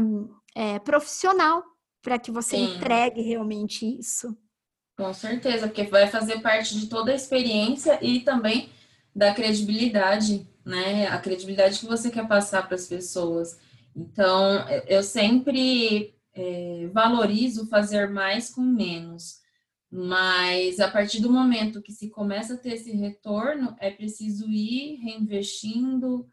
[0.56, 1.64] é, profissional
[2.02, 2.76] para que você Sim.
[2.76, 4.36] entregue realmente isso.
[5.00, 8.70] Com certeza, porque vai fazer parte de toda a experiência e também
[9.16, 11.08] da credibilidade, né?
[11.08, 13.58] A credibilidade que você quer passar para as pessoas.
[13.96, 19.40] Então, eu sempre é, valorizo fazer mais com menos.
[19.90, 24.98] Mas a partir do momento que se começa a ter esse retorno, é preciso ir
[24.98, 26.30] reinvestindo,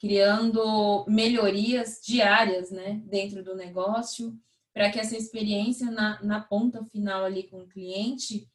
[0.00, 4.36] criando melhorias diárias né, dentro do negócio,
[4.72, 8.48] para que essa experiência na, na ponta final ali com o cliente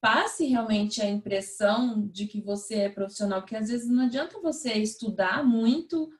[0.00, 4.72] passe realmente a impressão de que você é profissional, porque às vezes não adianta você
[4.74, 6.10] estudar muito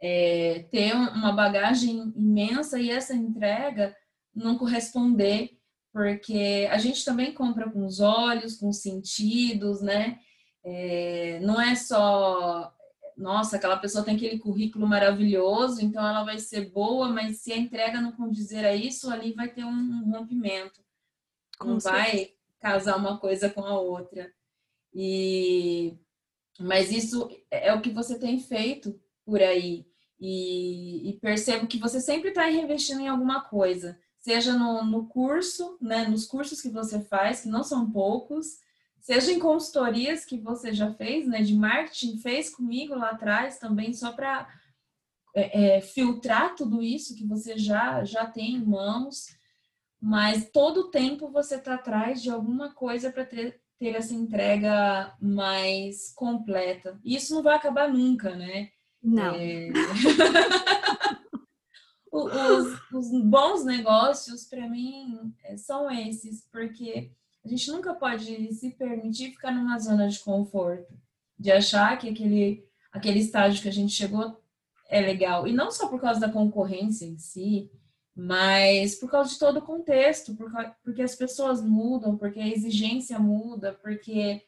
[0.00, 3.96] é, ter uma bagagem imensa e essa entrega
[4.34, 5.50] não corresponder,
[5.92, 10.18] porque a gente também compra com os olhos, com os sentidos, né?
[10.64, 12.72] É, não é só,
[13.18, 17.56] nossa, aquela pessoa tem aquele currículo maravilhoso, então ela vai ser boa, mas se a
[17.56, 20.80] entrega não condizer a isso, ali vai ter um rompimento.
[21.58, 22.04] Com não certeza.
[22.04, 24.32] vai casar uma coisa com a outra.
[24.94, 25.98] E
[26.60, 29.86] mas isso é o que você tem feito por aí.
[30.20, 35.78] E, e percebo que você sempre está reinvestindo em alguma coisa, seja no, no curso,
[35.80, 38.58] né, nos cursos que você faz, que não são poucos,
[39.00, 43.92] seja em consultorias que você já fez, né, de marketing, fez comigo lá atrás também,
[43.94, 44.48] só para
[45.34, 49.26] é, é, filtrar tudo isso que você já, já tem em mãos,
[50.00, 55.14] mas todo o tempo você está atrás de alguma coisa para ter, ter essa entrega
[55.20, 56.98] mais completa.
[57.04, 58.70] E isso não vai acabar nunca, né?
[59.02, 59.34] Não.
[59.34, 59.70] É...
[62.10, 67.12] os, os, bons negócios, para mim, é, são esses, porque
[67.44, 70.92] a gente nunca pode se permitir ficar numa zona de conforto,
[71.38, 74.40] de achar que aquele, aquele estágio que a gente chegou
[74.88, 75.46] é legal.
[75.46, 77.70] E não só por causa da concorrência em si,
[78.14, 80.36] mas por causa de todo o contexto,
[80.82, 84.42] porque as pessoas mudam, porque a exigência muda, porque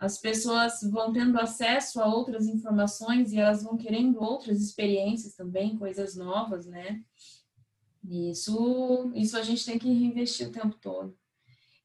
[0.00, 5.76] as pessoas vão tendo acesso a outras informações e elas vão querendo outras experiências também,
[5.76, 7.02] coisas novas, né?
[8.02, 11.16] Isso, isso a gente tem que reinvestir o tempo todo.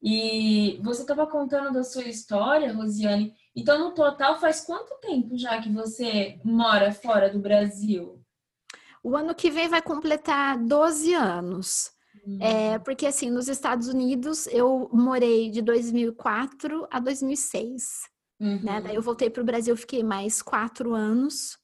[0.02, 3.34] E você estava contando da sua história, Rosiane.
[3.56, 8.22] Então, no total, faz quanto tempo já que você mora fora do Brasil?
[9.04, 11.92] O ano que vem vai completar 12 anos.
[12.26, 12.38] Hum.
[12.42, 17.84] É, porque, assim, nos Estados Unidos eu morei de 2004 a 2006.
[18.40, 18.62] Uhum.
[18.62, 18.82] Né?
[18.82, 21.58] Daí eu voltei para o Brasil, fiquei mais quatro anos.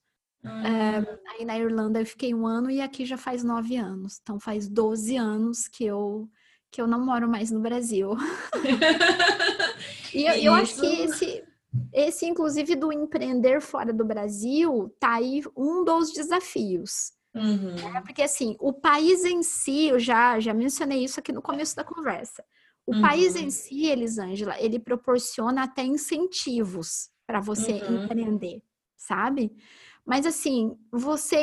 [0.44, 1.06] Uhum.
[1.30, 4.18] Aí na Irlanda eu fiquei um ano e aqui já faz nove anos.
[4.22, 6.28] Então faz 12 anos que eu,
[6.74, 8.16] que eu não moro mais no Brasil.
[10.12, 11.44] e eu, eu acho que esse,
[11.92, 17.12] esse, inclusive, do empreender fora do Brasil, tá aí um dos desafios.
[17.32, 17.76] Uhum.
[17.96, 21.76] É, porque assim, o país em si, eu já, já mencionei isso aqui no começo
[21.76, 22.44] da conversa.
[22.84, 23.00] O uhum.
[23.00, 28.02] país em si, Elisângela, ele proporciona até incentivos para você uhum.
[28.02, 28.64] empreender,
[28.96, 29.52] sabe?
[30.04, 31.36] Mas assim, você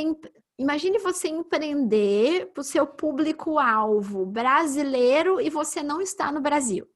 [0.62, 6.88] imagine você empreender para o seu público-alvo brasileiro e você não está no Brasil.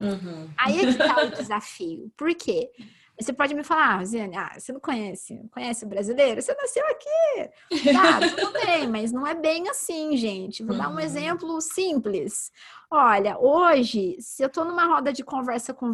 [0.00, 0.50] Uhum.
[0.58, 2.12] Aí é que está o desafio.
[2.16, 2.70] Por quê?
[3.18, 6.42] Você pode me falar, ah, Ziane, ah, você não conhece, conhece o brasileiro?
[6.42, 7.92] Você nasceu aqui.
[7.92, 10.64] Tá, tudo bem, mas não é bem assim, gente.
[10.64, 11.00] Vou dar um uhum.
[11.00, 12.50] exemplo simples.
[12.90, 15.92] Olha, hoje, se eu tô numa roda de conversa com,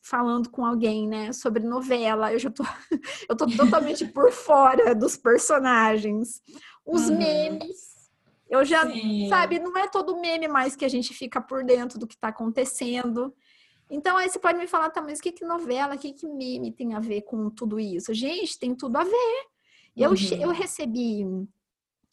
[0.00, 2.62] falando com alguém, né, sobre novela, eu já tô,
[3.28, 6.40] eu tô totalmente por fora dos personagens.
[6.90, 7.18] Os uhum.
[7.18, 8.10] memes,
[8.48, 9.28] eu já, Sim.
[9.28, 12.28] sabe, não é todo meme mais que a gente fica por dentro do que tá
[12.28, 13.34] acontecendo.
[13.88, 16.26] Então, aí você pode me falar, tá, mas o que, que novela, o que, que
[16.26, 18.12] meme tem a ver com tudo isso?
[18.12, 19.44] Gente, tem tudo a ver.
[19.96, 20.40] Eu, uhum.
[20.40, 21.24] eu recebi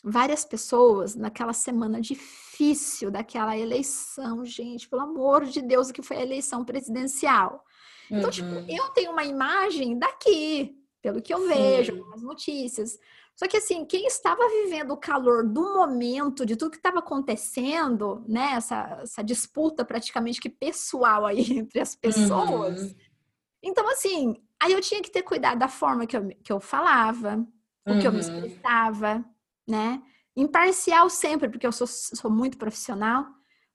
[0.03, 6.23] várias pessoas naquela semana difícil daquela eleição, gente, pelo amor de Deus, que foi a
[6.23, 7.63] eleição presidencial.
[8.09, 8.65] Então, tipo, uhum.
[8.65, 11.47] tipo, eu tenho uma imagem daqui, pelo que eu Sim.
[11.47, 12.97] vejo nas notícias.
[13.37, 18.25] Só que assim, quem estava vivendo o calor do momento, de tudo que estava acontecendo,
[18.27, 18.53] né?
[18.53, 22.81] Essa, essa, disputa praticamente que pessoal aí entre as pessoas.
[22.81, 22.95] Uhum.
[23.61, 27.47] Então, assim, aí eu tinha que ter cuidado da forma que eu, que eu falava,
[27.87, 27.99] o uhum.
[27.99, 28.45] que eu me uhum.
[28.45, 29.23] expressava,
[29.67, 30.01] né?
[30.35, 33.27] Imparcial sempre, porque eu sou, sou muito profissional.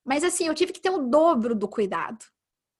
[0.05, 2.25] Mas assim, eu tive que ter o dobro do cuidado.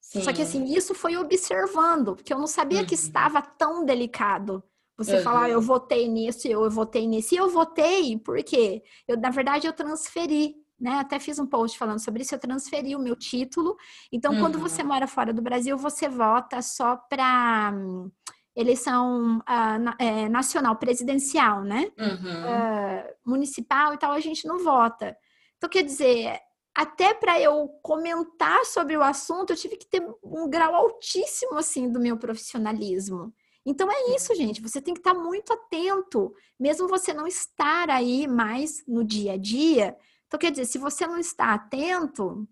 [0.01, 0.21] Sim.
[0.23, 2.87] Só que assim, isso foi observando, porque eu não sabia uhum.
[2.87, 4.65] que estava tão delicado.
[4.97, 5.23] Você uhum.
[5.23, 7.35] falar, eu votei nisso, eu, eu votei nisso.
[7.35, 10.99] E eu votei porque, eu, na verdade, eu transferi, né?
[10.99, 13.77] Até fiz um post falando sobre isso, eu transferi o meu título.
[14.13, 14.41] Então, uhum.
[14.41, 18.11] quando você mora fora do Brasil, você vota só para hum,
[18.55, 21.91] eleição uh, é, nacional, presidencial, né?
[21.99, 22.07] Uhum.
[22.07, 25.17] Uh, municipal e tal, a gente não vota.
[25.57, 26.39] Então, quer dizer,
[26.75, 31.91] até para eu comentar sobre o assunto, eu tive que ter um grau altíssimo, assim,
[31.91, 33.33] do meu profissionalismo.
[33.65, 34.61] Então é isso, gente.
[34.61, 39.37] Você tem que estar muito atento, mesmo você não estar aí mais no dia a
[39.37, 39.97] dia.
[40.27, 42.49] Então, quer dizer, se você não está atento,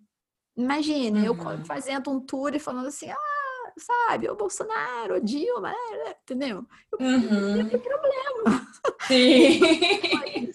[0.57, 1.37] imagine uhum.
[1.37, 6.67] eu fazendo um tour e falando assim, ah, sabe, o Bolsonaro, o Dilma, né, entendeu?
[6.93, 7.57] Eu uhum.
[7.57, 8.69] não tem problema.
[9.07, 9.61] Sim.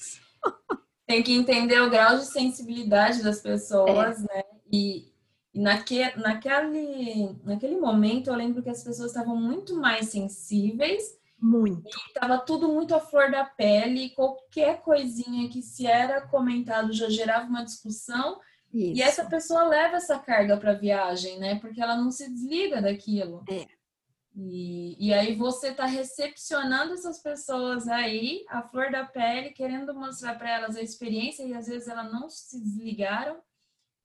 [1.08, 4.36] tem que entender o grau de sensibilidade das pessoas, é.
[4.36, 4.44] né?
[4.72, 5.12] E,
[5.56, 11.18] e naque, naquele, naquele momento, eu lembro que as pessoas estavam muito mais sensíveis.
[11.40, 11.98] Muito.
[12.08, 14.10] Estava tudo muito à flor da pele.
[14.10, 18.42] Qualquer coisinha que se era comentado já gerava uma discussão.
[18.74, 19.00] Isso.
[19.00, 21.56] E essa pessoa leva essa carga para a viagem, né?
[21.56, 23.42] Porque ela não se desliga daquilo.
[23.50, 23.66] É.
[24.36, 30.36] E, e aí você está recepcionando essas pessoas aí, a flor da pele, querendo mostrar
[30.36, 33.38] para elas a experiência e às vezes elas não se desligaram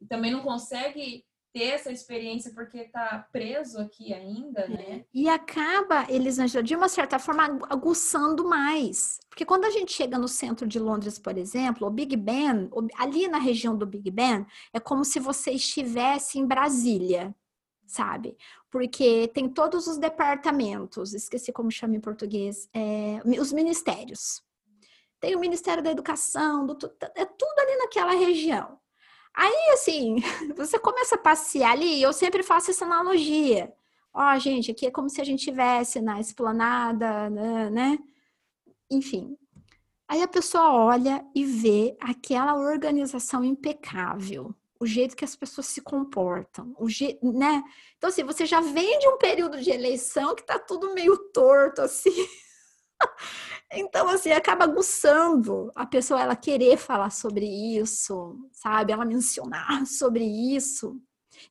[0.00, 5.00] e também não consegue ter essa experiência porque está preso aqui ainda, né?
[5.00, 5.04] É.
[5.12, 9.18] E acaba, Elisângela, de uma certa forma, aguçando mais.
[9.28, 13.26] Porque quando a gente chega no centro de Londres, por exemplo, o Big Ben, ali
[13.28, 17.34] na região do Big Ben, é como se você estivesse em Brasília,
[17.86, 18.36] sabe?
[18.70, 24.42] Porque tem todos os departamentos, esqueci como chama em português, é, os ministérios.
[25.18, 26.78] Tem o Ministério da Educação, do,
[27.14, 28.79] é tudo ali naquela região.
[29.34, 30.16] Aí, assim,
[30.56, 33.72] você começa a passear ali, eu sempre faço essa analogia.
[34.12, 37.98] Ó, oh, gente, aqui é como se a gente estivesse na esplanada, né, né?
[38.90, 39.36] Enfim.
[40.08, 45.80] Aí a pessoa olha e vê aquela organização impecável, o jeito que as pessoas se
[45.80, 47.62] comportam, o jeito, né?
[47.96, 51.82] Então, assim, você já vem de um período de eleição que tá tudo meio torto,
[51.82, 52.10] assim.
[53.72, 58.92] Então, assim, acaba aguçando a pessoa ela querer falar sobre isso, sabe?
[58.92, 61.00] Ela mencionar sobre isso.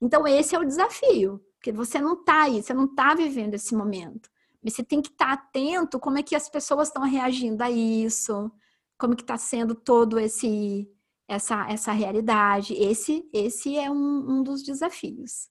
[0.02, 3.74] Então, esse é o desafio, porque você não está aí, você não está vivendo esse
[3.74, 4.30] momento.
[4.62, 7.72] Mas você tem que estar tá atento como é que as pessoas estão reagindo a
[7.72, 8.52] isso,
[8.98, 10.90] como que está sendo todo esse
[11.28, 12.74] essa essa realidade.
[12.74, 15.50] Esse esse é um, um dos desafios.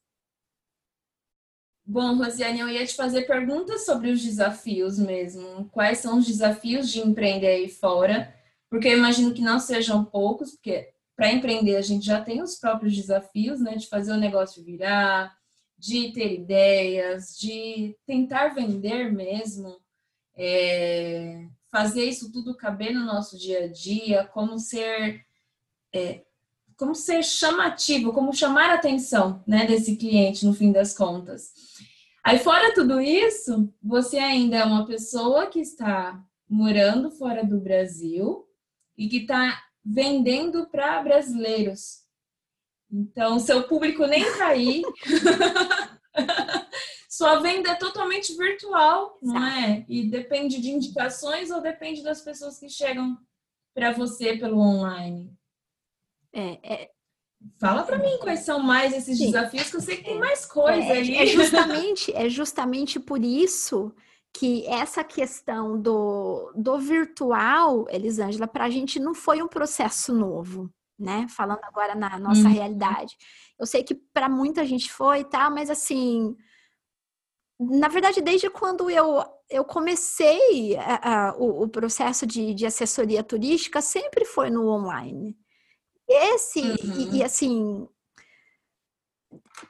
[1.91, 5.71] Bom, Rosiane, eu ia te fazer perguntas sobre os desafios mesmo.
[5.71, 8.35] Quais são os desafios de empreender aí fora?
[8.69, 12.57] Porque eu imagino que não sejam poucos, porque para empreender a gente já tem os
[12.57, 13.75] próprios desafios, né?
[13.75, 15.35] De fazer o negócio virar,
[15.79, 19.81] de ter ideias, de tentar vender mesmo,
[20.37, 25.25] é, fazer isso tudo caber no nosso dia a dia, como ser
[25.95, 26.23] é,
[26.79, 31.53] como ser chamativo, como chamar a atenção né, desse cliente no fim das contas.
[32.25, 38.47] Aí, fora tudo isso, você ainda é uma pessoa que está morando fora do Brasil
[38.97, 42.05] e que está vendendo para brasileiros.
[42.91, 44.83] Então, seu público nem está aí.
[47.11, 49.85] Sua venda é totalmente virtual, não é?
[49.89, 53.19] E depende de indicações ou depende das pessoas que chegam
[53.75, 55.38] para você pelo online.
[56.39, 56.91] É, é...
[57.61, 59.27] Fala para mim quais são mais esses Sim.
[59.27, 61.17] desafios, que eu sei que tem mais coisa é, aí.
[61.17, 63.95] É justamente, é justamente por isso
[64.33, 70.71] que essa questão do, do virtual, Elisângela, para a gente não foi um processo novo,
[70.99, 71.27] né?
[71.29, 72.53] Falando agora na nossa hum.
[72.53, 73.17] realidade.
[73.59, 75.49] Eu sei que para muita gente foi, tá?
[75.51, 76.37] Mas assim,
[77.59, 83.23] na verdade, desde quando eu, eu comecei a, a, o, o, processo de, de assessoria
[83.23, 85.37] turística, sempre foi no online.
[86.09, 87.13] Esse, uhum.
[87.13, 87.87] e, e, assim,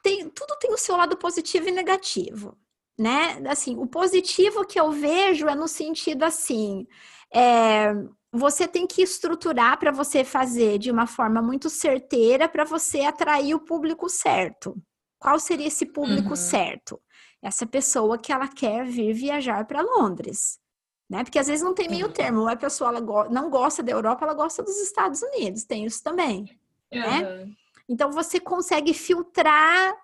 [0.03, 2.57] tem, tudo tem o seu lado positivo e negativo,
[2.99, 3.43] né?
[3.49, 6.86] Assim, o positivo que eu vejo é no sentido assim,
[7.34, 7.93] é,
[8.32, 13.55] você tem que estruturar para você fazer de uma forma muito certeira para você atrair
[13.55, 14.76] o público certo.
[15.18, 16.36] Qual seria esse público uhum.
[16.36, 17.01] certo?
[17.43, 20.61] Essa pessoa que ela quer vir viajar para Londres
[21.09, 21.25] né?
[21.25, 22.41] Porque às vezes não tem meio termo.
[22.41, 25.65] Ou a pessoa ela go não gosta da Europa, ela gosta dos Estados Unidos.
[25.65, 26.59] Tem isso também,
[26.93, 27.01] uhum.
[27.01, 27.49] né?
[27.89, 29.97] Então você consegue filtrar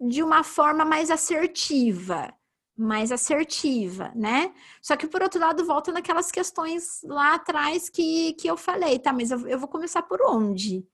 [0.00, 2.32] de uma forma mais assertiva,
[2.76, 4.54] mais assertiva, né?
[4.80, 9.12] Só que por outro lado volta naquelas questões lá atrás que, que eu falei, tá?
[9.12, 10.86] Mas eu, eu vou começar por onde,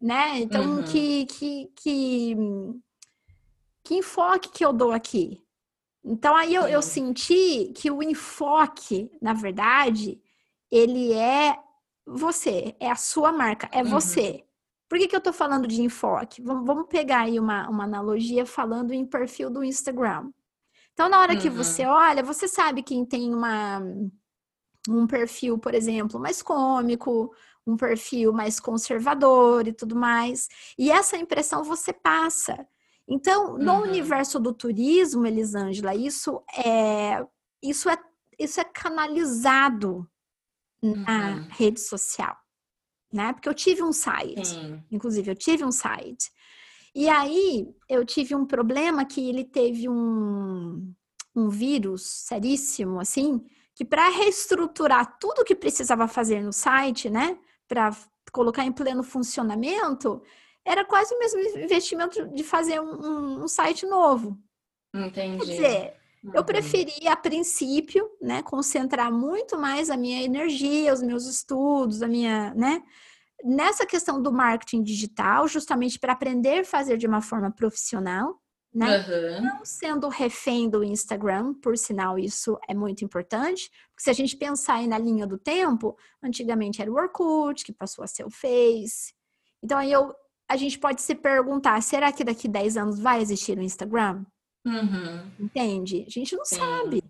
[0.00, 0.38] né?
[0.38, 0.84] Então uhum.
[0.84, 2.36] que, que que
[3.84, 5.41] que enfoque que eu dou aqui,
[6.04, 10.20] então aí eu, eu senti que o enfoque, na verdade,
[10.70, 11.56] ele é
[12.06, 13.90] você, é a sua marca, é uhum.
[13.90, 14.44] você.
[14.88, 16.42] Por que, que eu tô falando de enfoque?
[16.42, 20.30] Vamos, vamos pegar aí uma, uma analogia falando em perfil do Instagram.
[20.92, 21.38] Então, na hora uhum.
[21.38, 23.80] que você olha, você sabe quem tem uma,
[24.88, 27.34] um perfil, por exemplo, mais cômico,
[27.66, 30.48] um perfil mais conservador e tudo mais.
[30.78, 32.66] E essa impressão você passa.
[33.08, 33.82] Então, no uhum.
[33.82, 37.24] universo do turismo, Elisângela, isso é
[37.62, 37.98] isso é
[38.38, 40.08] isso é canalizado
[40.82, 41.48] na uhum.
[41.50, 42.36] rede social,
[43.12, 43.32] né?
[43.32, 44.82] Porque eu tive um site, Sim.
[44.90, 46.30] inclusive eu tive um site.
[46.94, 50.92] E aí eu tive um problema que ele teve um,
[51.34, 53.40] um vírus seríssimo, assim,
[53.74, 57.38] que para reestruturar tudo que precisava fazer no site, né?
[57.68, 57.96] Para
[58.32, 60.22] colocar em pleno funcionamento,
[60.64, 64.38] era quase o mesmo investimento de fazer um, um site novo.
[64.94, 65.38] Entendi.
[65.38, 65.94] Quer dizer,
[66.24, 66.32] uhum.
[66.34, 72.08] eu preferi, a princípio, né, concentrar muito mais a minha energia, os meus estudos, a
[72.08, 72.82] minha, né,
[73.42, 78.40] nessa questão do marketing digital, justamente para aprender a fazer de uma forma profissional,
[78.74, 79.04] né?
[79.06, 79.42] Uhum.
[79.42, 84.36] Não sendo refém do Instagram, por sinal, isso é muito importante, porque se a gente
[84.36, 88.30] pensar aí na linha do tempo, antigamente era o Orkut, que passou a ser o
[88.30, 89.12] Face.
[89.62, 90.14] Então aí eu
[90.52, 94.24] a gente pode se perguntar: será que daqui 10 anos vai existir o Instagram?
[94.66, 95.30] Uhum.
[95.40, 96.04] Entende?
[96.06, 96.56] A gente não Sim.
[96.56, 97.02] sabe.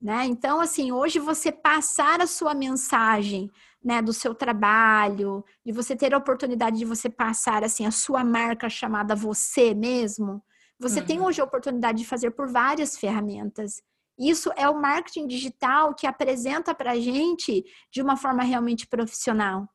[0.00, 0.26] Né?
[0.26, 3.50] Então, assim, hoje você passar a sua mensagem,
[3.82, 8.24] né, do seu trabalho, de você ter a oportunidade de você passar, assim, a sua
[8.24, 10.42] marca chamada você mesmo,
[10.78, 11.06] você uhum.
[11.06, 13.80] tem hoje a oportunidade de fazer por várias ferramentas.
[14.18, 19.68] Isso é o marketing digital que apresenta para a gente de uma forma realmente profissional,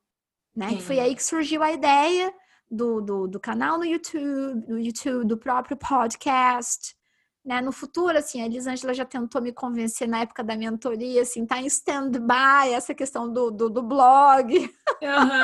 [0.54, 0.78] né?
[0.80, 2.32] Foi aí que surgiu a ideia
[2.70, 6.96] do, do, do canal no YouTube, no YouTube, do próprio podcast,
[7.44, 7.60] né?
[7.60, 11.60] No futuro, assim, a Elisângela já tentou me convencer na época da mentoria, assim, tá
[11.60, 14.54] em stand-by essa questão do, do, do blog.
[15.00, 15.42] Uhum.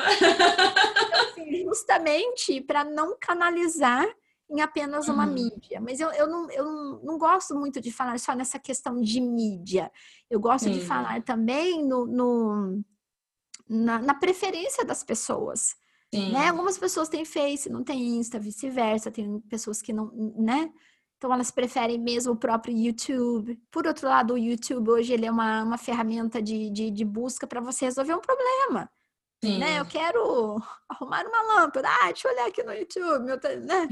[1.30, 4.06] assim, justamente para não canalizar
[4.50, 5.32] em apenas uma uhum.
[5.32, 5.80] mídia.
[5.80, 9.20] Mas eu, eu, não, eu não, não, gosto muito de falar só nessa questão de
[9.20, 9.90] mídia.
[10.30, 12.84] Eu gosto de falar também no, no
[13.68, 15.74] na, na, preferência das pessoas.
[16.16, 16.48] Né?
[16.48, 19.10] Algumas pessoas têm Face, não têm Insta, vice-versa.
[19.10, 20.72] Tem pessoas que não, né?
[21.16, 23.58] Então elas preferem mesmo o próprio YouTube.
[23.70, 27.46] Por outro lado, o YouTube hoje ele é uma, uma ferramenta de, de, de busca
[27.46, 28.90] para você resolver um problema.
[29.42, 29.58] Sim.
[29.58, 29.78] Né?
[29.78, 31.88] Eu quero arrumar uma lâmpada.
[31.88, 33.24] Ah, deixa eu olhar aqui no YouTube.
[33.24, 33.88] Meu, né?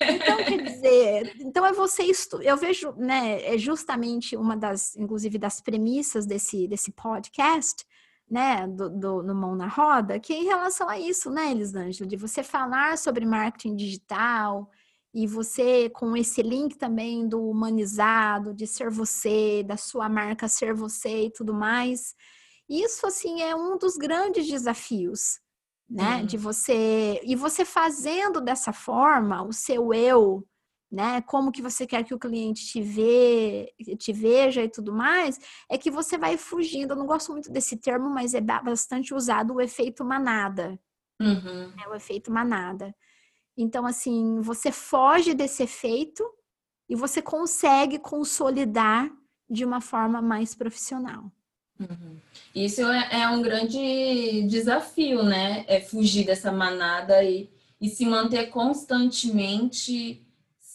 [0.00, 2.42] Então, quer dizer, então é você estu...
[2.42, 7.86] eu vejo, né, é justamente uma das, inclusive, das premissas desse, desse podcast,
[8.28, 12.08] né, do, do, no Mão na Roda, que é em relação a isso, né, Elisângela,
[12.08, 14.70] de você falar sobre marketing digital,
[15.14, 20.74] e você, com esse link também do humanizado, de ser você, da sua marca ser
[20.74, 22.14] você e tudo mais,
[22.68, 25.40] isso, assim, é um dos grandes desafios,
[25.88, 26.18] né?
[26.18, 26.26] Uhum.
[26.26, 27.18] De você...
[27.24, 30.46] E você fazendo dessa forma, o seu eu,
[30.96, 31.20] né?
[31.20, 35.38] Como que você quer que o cliente te, vê, te veja e tudo mais,
[35.68, 36.92] é que você vai fugindo.
[36.92, 40.80] Eu não gosto muito desse termo, mas é bastante usado o efeito manada.
[41.20, 41.70] Uhum.
[41.84, 42.96] É o efeito manada.
[43.58, 46.24] Então, assim, você foge desse efeito
[46.88, 49.10] e você consegue consolidar
[49.50, 51.30] de uma forma mais profissional.
[51.78, 52.16] Uhum.
[52.54, 55.62] Isso é, é, um grande desafio, né?
[55.68, 60.25] É fugir dessa manada e, e se manter constantemente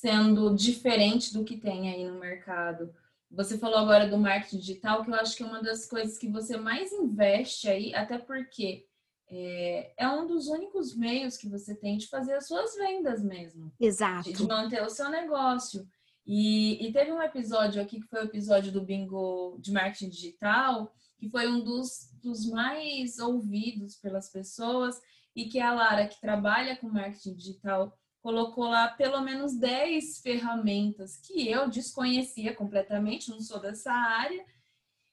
[0.01, 2.91] sendo diferente do que tem aí no mercado.
[3.29, 6.27] Você falou agora do marketing digital, que eu acho que é uma das coisas que
[6.27, 8.87] você mais investe aí, até porque
[9.29, 13.71] é, é, um dos únicos meios que você tem de fazer as suas vendas mesmo.
[13.79, 14.33] Exato.
[14.33, 15.87] De, manter o seu negócio.
[16.25, 20.91] E, e, teve um episódio aqui, que foi o episódio do Bingo de Marketing Digital,
[21.19, 24.99] que foi um dos, dos mais ouvidos pelas pessoas,
[25.35, 31.17] e que a Lara, que trabalha com marketing digital, colocou lá pelo menos 10 ferramentas
[31.17, 34.45] que eu desconhecia completamente, não sou dessa área,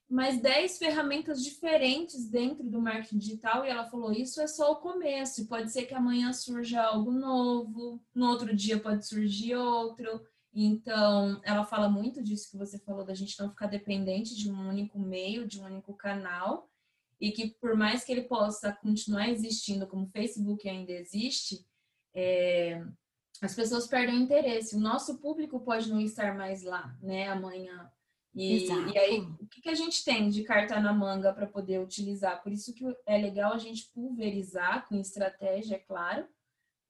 [0.09, 4.77] mas 10 ferramentas diferentes dentro do marketing digital e ela falou: Isso é só o
[4.77, 10.23] começo, pode ser que amanhã surja algo novo, no outro dia pode surgir outro.
[10.53, 14.69] Então, ela fala muito disso que você falou, da gente não ficar dependente de um
[14.69, 16.69] único meio, de um único canal,
[17.21, 21.65] e que por mais que ele possa continuar existindo, como o Facebook ainda existe,
[22.15, 22.83] é,
[23.43, 24.77] as pessoas perdem o interesse.
[24.77, 27.91] O nosso público pode não estar mais lá, né, amanhã
[28.35, 31.81] e, e, aí, o que, que a gente tem de carta na manga para poder
[31.81, 32.41] utilizar?
[32.41, 36.25] Por isso que é legal a gente pulverizar com estratégia, é claro,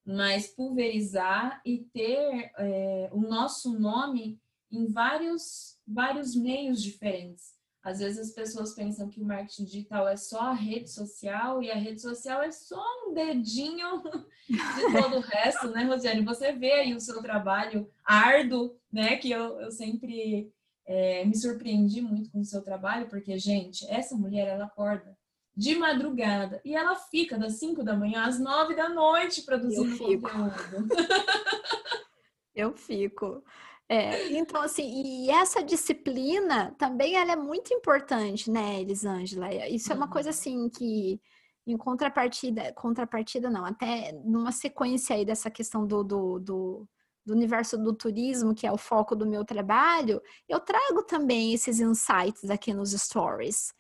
[0.05, 4.39] mas pulverizar e ter é, o nosso nome
[4.71, 7.57] em vários, vários meios diferentes.
[7.89, 11.71] Às vezes as pessoas pensam que o marketing digital é só a rede social e
[11.71, 14.03] a rede social é só um dedinho
[14.47, 16.25] de todo o resto, né, Rosiane?
[16.25, 20.53] Você vê aí o seu trabalho árduo, né, que eu, eu sempre
[20.87, 25.17] é, me surpreendi muito com o seu trabalho, porque, gente, essa mulher, ela acorda
[25.57, 29.97] de madrugada e ela fica das 5 da manhã às 9 da noite produzindo Eu
[29.97, 30.31] fico.
[30.31, 30.89] conteúdo.
[32.55, 33.43] Eu fico.
[33.91, 39.49] É, então, assim, e essa disciplina também ela é muito importante, né, Elisângela?
[39.69, 40.35] Isso é uma coisa, uhum.
[40.35, 41.21] assim, que
[41.67, 46.89] em contrapartida, contrapartida não, até numa sequência aí dessa questão do, do, do
[47.29, 51.79] do universo do turismo, que é o foco do meu trabalho, eu trago também esses
[51.79, 53.75] insights aqui nos stories,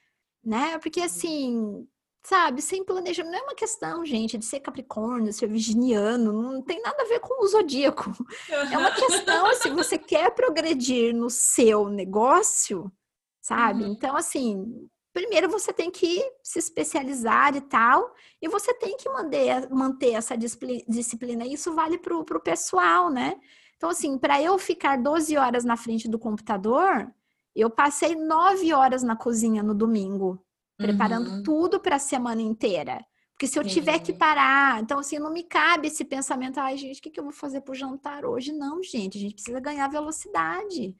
[0.44, 0.78] né?
[0.78, 1.88] Porque assim,
[2.22, 6.80] sabe, sem planejamento, não é uma questão, gente, de ser capricórnio, ser virginiano, não tem
[6.82, 8.12] nada a ver com o zodíaco.
[8.50, 12.92] É uma questão, se você quer progredir no seu negócio,
[13.40, 13.84] sabe?
[13.84, 13.92] Uhum.
[13.92, 19.68] Então, assim, primeiro você tem que se especializar e tal, e você tem que manter,
[19.70, 21.46] manter essa disciplina.
[21.46, 23.40] Isso vale para o pessoal, né?
[23.76, 27.10] Então, assim, para eu ficar 12 horas na frente do computador,
[27.54, 30.44] eu passei 9 horas na cozinha no domingo,
[30.78, 31.42] preparando uhum.
[31.42, 33.04] tudo para a semana inteira.
[33.32, 36.98] Porque se eu tiver que parar, então assim, não me cabe esse pensamento, ai gente,
[36.98, 38.52] o que, que eu vou fazer pro jantar hoje?
[38.52, 40.96] Não, gente, a gente precisa ganhar velocidade.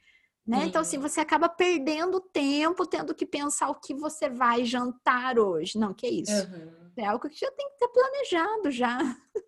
[0.47, 0.65] Né?
[0.65, 5.77] Então, assim, você acaba perdendo tempo tendo que pensar o que você vai jantar hoje.
[5.77, 6.33] Não, que é isso.
[6.33, 6.91] Uhum.
[6.97, 8.99] É algo que já tem que ter planejado já.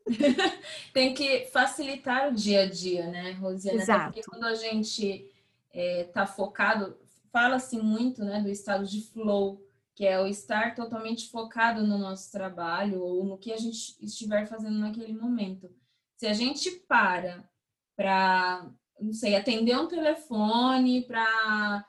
[0.92, 3.80] tem que facilitar o dia a dia, né, Rosiana?
[3.80, 4.04] Exato.
[4.12, 5.26] Porque quando a gente
[5.72, 6.94] está é, focado,
[7.32, 9.64] fala-se muito né, do estado de flow,
[10.00, 14.46] que é o estar totalmente focado no nosso trabalho ou no que a gente estiver
[14.46, 15.70] fazendo naquele momento.
[16.16, 17.46] Se a gente para
[17.94, 18.66] para
[18.98, 21.84] não sei, atender um telefone para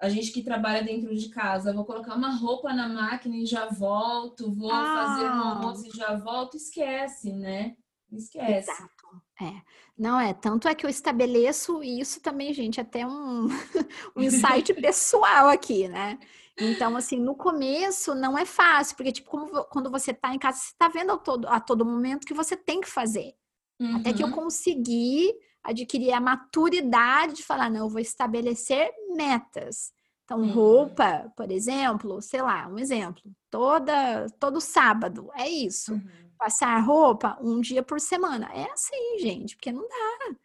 [0.00, 3.66] a gente que trabalha dentro de casa, vou colocar uma roupa na máquina e já
[3.66, 4.94] volto, vou ah.
[4.94, 7.74] fazer um almoço e já volto, esquece, né?
[8.12, 8.70] Esquece.
[8.70, 9.20] Exato.
[9.42, 9.62] É.
[9.98, 13.48] Não é, tanto é que eu estabeleço isso também, gente, até um,
[14.14, 16.20] um insight pessoal aqui, né?
[16.60, 20.58] Então, assim, no começo não é fácil, porque, tipo, como, quando você tá em casa,
[20.58, 23.34] você tá vendo a todo, a todo momento que você tem que fazer.
[23.80, 23.96] Uhum.
[23.96, 24.32] Até que eu uhum.
[24.32, 25.32] consegui
[25.62, 29.92] adquirir a maturidade de falar, não, eu vou estabelecer metas.
[30.24, 30.50] Então, uhum.
[30.50, 35.94] roupa, por exemplo, sei lá, um exemplo, toda todo sábado, é isso.
[35.94, 36.08] Uhum.
[36.36, 38.50] Passar roupa um dia por semana.
[38.52, 40.36] É assim, gente, porque não dá.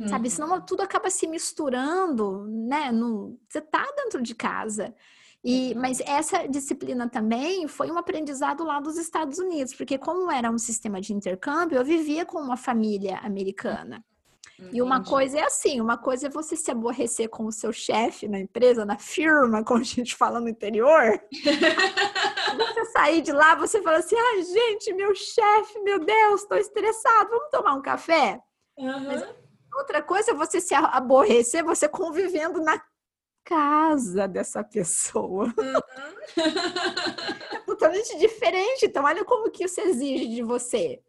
[0.00, 0.08] Uhum.
[0.08, 0.60] Sabe, senão uhum.
[0.60, 2.90] tudo acaba se misturando, né?
[2.90, 4.94] No, você tá dentro de casa.
[5.44, 5.80] E, uhum.
[5.80, 10.58] mas essa disciplina também foi um aprendizado lá dos Estados Unidos, porque como era um
[10.58, 14.04] sistema de intercâmbio, eu vivia com uma família americana.
[14.58, 14.78] Entendi.
[14.78, 18.26] E uma coisa é assim, uma coisa é você se aborrecer com o seu chefe
[18.26, 21.20] na empresa, na firma, como a gente fala no interior.
[21.32, 27.30] você sair de lá, você fala assim, ah, gente, meu chefe, meu Deus, estou estressado,
[27.30, 28.40] vamos tomar um café?
[28.76, 29.04] Uhum.
[29.06, 29.24] Mas
[29.76, 32.82] outra coisa é você se aborrecer, você convivendo na
[33.48, 35.52] casa dessa pessoa.
[36.36, 36.44] Uhum.
[37.52, 38.84] é totalmente diferente.
[38.84, 41.02] Então, olha como que isso exige de você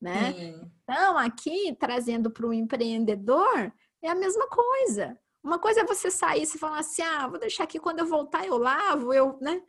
[0.00, 0.32] né?
[0.32, 0.70] Sim.
[0.82, 3.72] Então, aqui, trazendo para o empreendedor,
[4.02, 5.18] é a mesma coisa.
[5.42, 8.46] Uma coisa é você sair e falar assim, ah, vou deixar aqui quando eu voltar
[8.46, 9.62] eu lavo, eu, né?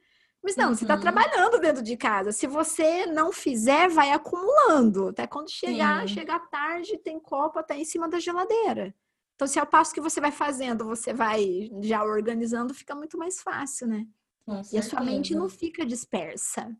[0.43, 0.75] Mas não, tá uhum.
[0.75, 2.31] você está trabalhando dentro de casa.
[2.31, 5.09] Se você não fizer, vai acumulando.
[5.09, 6.13] Até quando chegar, Sim.
[6.13, 8.93] chegar tarde, tem copa até tá em cima da geladeira.
[9.37, 13.19] Então, se é o passo que você vai fazendo, você vai já organizando, fica muito
[13.19, 14.07] mais fácil, né?
[14.73, 16.75] e a sua mente não fica dispersa.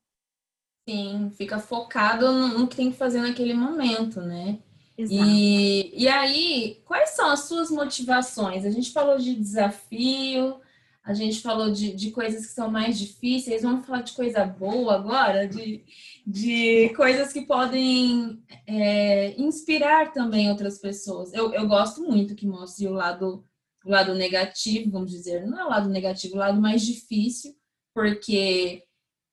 [0.89, 4.58] Sim, fica focado no, no que tem que fazer naquele momento, né?
[4.97, 5.30] Exato.
[5.30, 8.66] E, e aí, quais são as suas motivações?
[8.66, 10.60] A gente falou de desafio,
[11.08, 14.95] a gente falou de, de coisas que são mais difíceis, vamos falar de coisa boa
[14.95, 15.86] agora, de,
[16.26, 21.34] de coisas que podem é, inspirar também outras pessoas.
[21.34, 23.47] Eu, eu gosto muito que mostre o lado,
[23.86, 27.55] o lado negativo, vamos dizer, não é o lado negativo, o lado mais difícil,
[27.93, 28.84] porque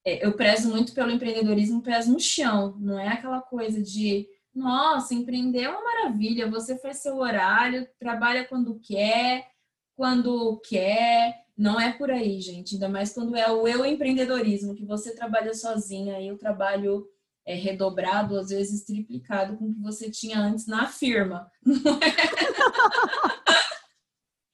[0.07, 5.12] é, eu prezo muito pelo empreendedorismo pés no chão, não é aquela coisa de nossa,
[5.12, 9.49] empreender é uma maravilha, você faz seu horário, trabalha quando quer,
[9.97, 14.85] quando quer, não é por aí, gente, ainda mais quando é o eu empreendedorismo, que
[14.85, 17.07] você trabalha sozinha e o trabalho
[17.47, 21.51] é redobrado, às vezes triplicado com o que você tinha antes na firma.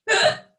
[0.08, 0.50] É?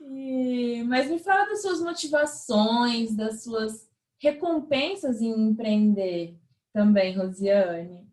[0.00, 3.88] E, mas me fala das suas motivações, das suas
[4.18, 6.38] recompensas em empreender
[6.72, 8.08] também, Rosiane.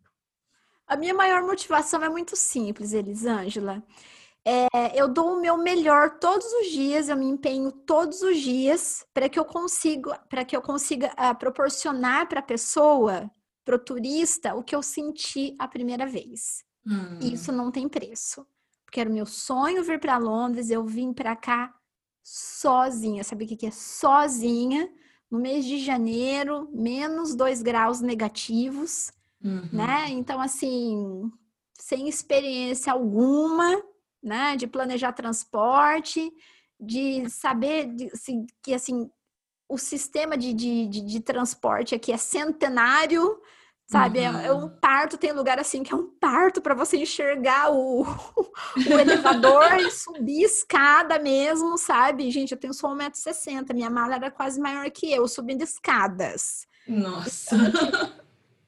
[0.85, 3.83] A minha maior motivação é muito simples, Elisângela.
[4.49, 9.05] É, eu dou o meu melhor todos os dias, eu me empenho todos os dias
[9.13, 13.29] para que eu consiga, para que eu consiga uh, proporcionar para a pessoa,
[13.65, 16.63] para o turista, o que eu senti a primeira vez.
[16.85, 17.19] Hum.
[17.19, 18.47] Isso não tem preço.
[18.85, 21.75] Porque era o meu sonho vir para Londres, eu vim para cá
[22.23, 23.25] sozinha.
[23.25, 24.89] Sabe o que é sozinha?
[25.29, 29.11] No mês de janeiro, menos dois graus negativos,
[29.43, 29.67] uhum.
[29.73, 30.07] né?
[30.11, 31.29] Então, assim,
[31.77, 33.83] sem experiência alguma,
[34.27, 34.55] né?
[34.55, 36.31] De planejar transporte,
[36.79, 39.09] de saber de, assim, que, assim,
[39.67, 43.39] o sistema de, de, de, de transporte aqui é centenário,
[43.89, 44.39] Sabe, uhum.
[44.41, 44.69] é, um uhum.
[44.81, 49.89] parto, tem lugar assim que é um parto para você enxergar o, o elevador e
[49.89, 52.29] subir escada mesmo, sabe?
[52.29, 56.67] Gente, eu tenho só 1,60m, minha mala era quase maior que eu, subindo escadas.
[56.85, 57.55] Nossa!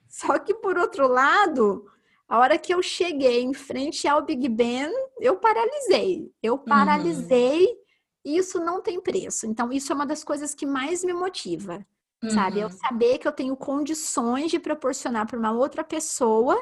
[0.07, 1.85] Só que, por outro lado,
[2.29, 6.31] a hora que eu cheguei em frente ao Big Ben, eu paralisei.
[6.41, 6.59] Eu uhum.
[6.59, 7.75] paralisei uhum.
[8.23, 9.47] e isso não tem preço.
[9.47, 11.85] Então, isso é uma das coisas que mais me motiva.
[12.23, 12.29] Uhum.
[12.29, 12.59] Sabe?
[12.59, 12.77] Eu uhum.
[12.77, 16.57] saber que eu tenho condições de proporcionar para uma outra pessoa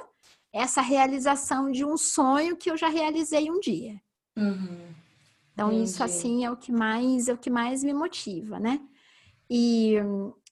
[0.53, 4.01] essa realização de um sonho que eu já realizei um dia.
[4.37, 4.95] Uhum.
[5.53, 5.83] Então, Entendi.
[5.83, 8.79] isso assim é o que mais é o que mais me motiva, né?
[9.49, 9.97] E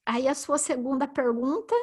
[0.05, 1.73] Aí a sua segunda pergunta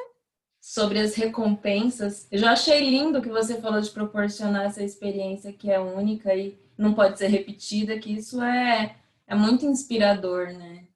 [0.63, 2.25] sobre as recompensas.
[2.31, 6.57] Eu já achei lindo que você falou de proporcionar essa experiência que é única e
[6.77, 8.95] não pode ser repetida, que isso é,
[9.27, 10.87] é muito inspirador, né?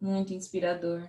[0.00, 1.08] Muito inspirador.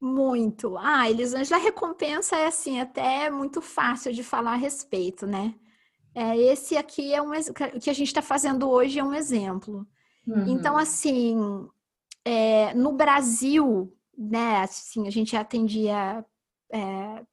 [0.00, 0.78] Muito.
[0.78, 5.54] Ah, Elisângela, a recompensa é assim, até muito fácil de falar a respeito, né?
[6.14, 9.86] É, esse aqui é um o que a gente está fazendo hoje é um exemplo.
[10.26, 10.48] Então, uhum.
[10.48, 11.36] Então, assim,
[12.24, 16.24] é, no Brasil, né, assim, a gente atendia
[16.72, 17.26] é,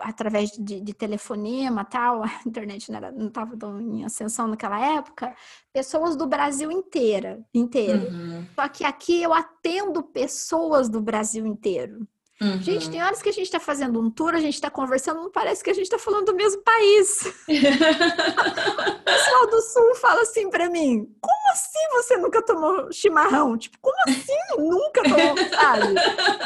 [0.00, 5.34] através de, de, telefonema tal, a internet não estava tão em ascensão naquela época,
[5.72, 8.08] pessoas do Brasil inteira, inteiro.
[8.12, 8.46] Uhum.
[8.54, 12.06] Só que aqui eu atendo pessoas do Brasil inteiro.
[12.40, 12.62] Uhum.
[12.62, 15.30] Gente, tem horas que a gente está fazendo um tour, a gente está conversando, não
[15.30, 17.22] parece que a gente está falando do mesmo país.
[17.48, 23.58] o pessoal do Sul fala assim para mim: como assim você nunca tomou chimarrão?
[23.58, 25.94] Tipo, como assim nunca tomou, sabe?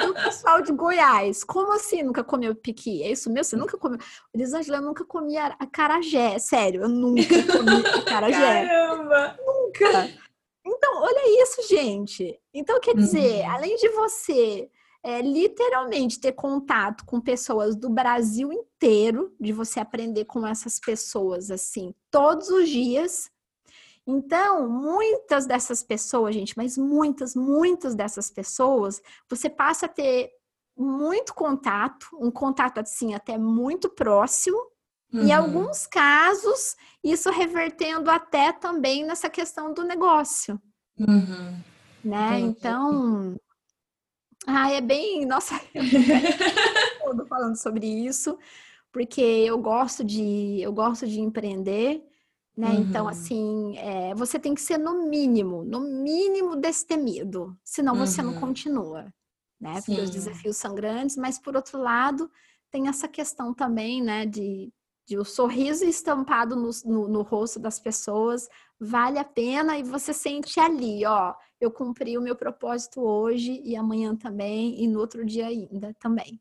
[0.03, 3.03] E o pessoal de Goiás, como assim nunca comeu piqui?
[3.03, 3.45] É isso mesmo?
[3.45, 3.99] Você nunca comeu?
[4.34, 7.22] Elisângela, eu nunca comi acarajé, sério, eu nunca
[7.53, 8.66] comi acarajé.
[8.66, 9.38] Caramba!
[9.45, 10.11] Nunca!
[10.64, 12.40] Então, olha isso, gente.
[12.55, 13.51] Então, quer dizer, uhum.
[13.51, 14.70] além de você
[15.05, 21.50] é literalmente ter contato com pessoas do Brasil inteiro, de você aprender com essas pessoas
[21.50, 23.30] assim todos os dias.
[24.07, 30.30] Então, muitas dessas pessoas, gente, mas muitas, muitas dessas pessoas, você passa a ter
[30.76, 34.59] muito contato, um contato assim até muito próximo.
[35.12, 35.22] Uhum.
[35.22, 36.74] Em alguns casos,
[37.05, 40.61] isso revertendo até também nessa questão do negócio.
[40.98, 41.61] Uhum.
[42.03, 42.40] Né?
[42.40, 43.36] Então,
[44.47, 45.61] ah, é bem, nossa,
[47.05, 48.38] todo falando sobre isso,
[48.90, 52.03] porque eu gosto de, eu gosto de empreender,
[52.57, 52.68] né?
[52.68, 52.88] Então, uhum.
[52.88, 58.07] Então, assim, é, você tem que ser no mínimo, no mínimo destemido, senão uhum.
[58.07, 58.40] você não uhum.
[58.40, 59.12] continua,
[59.61, 59.74] né?
[59.74, 60.03] Porque Sim.
[60.03, 62.30] os desafios são grandes, mas por outro lado,
[62.70, 64.72] tem essa questão também, né, de,
[65.07, 68.48] de o sorriso estampado no, no, no rosto das pessoas
[68.78, 73.76] vale a pena e você sente ali, ó, eu cumpri o meu propósito hoje e
[73.76, 76.40] amanhã também e no outro dia ainda também.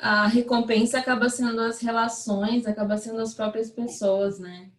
[0.00, 4.70] A recompensa acaba sendo as relações, acaba sendo as próprias pessoas, né?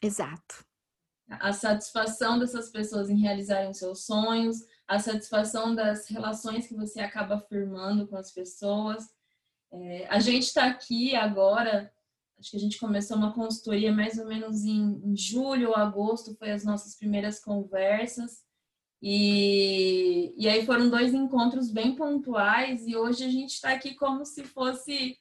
[0.00, 0.64] Exato.
[1.28, 7.40] A satisfação dessas pessoas em realizarem seus sonhos, a satisfação das relações que você acaba
[7.40, 9.04] firmando com as pessoas.
[9.72, 11.92] É, a gente está aqui agora
[12.40, 16.34] Acho que a gente começou uma consultoria mais ou menos em, em julho ou agosto,
[16.36, 18.42] foi as nossas primeiras conversas.
[19.02, 24.24] E, e aí foram dois encontros bem pontuais e hoje a gente está aqui como
[24.24, 25.18] se fosse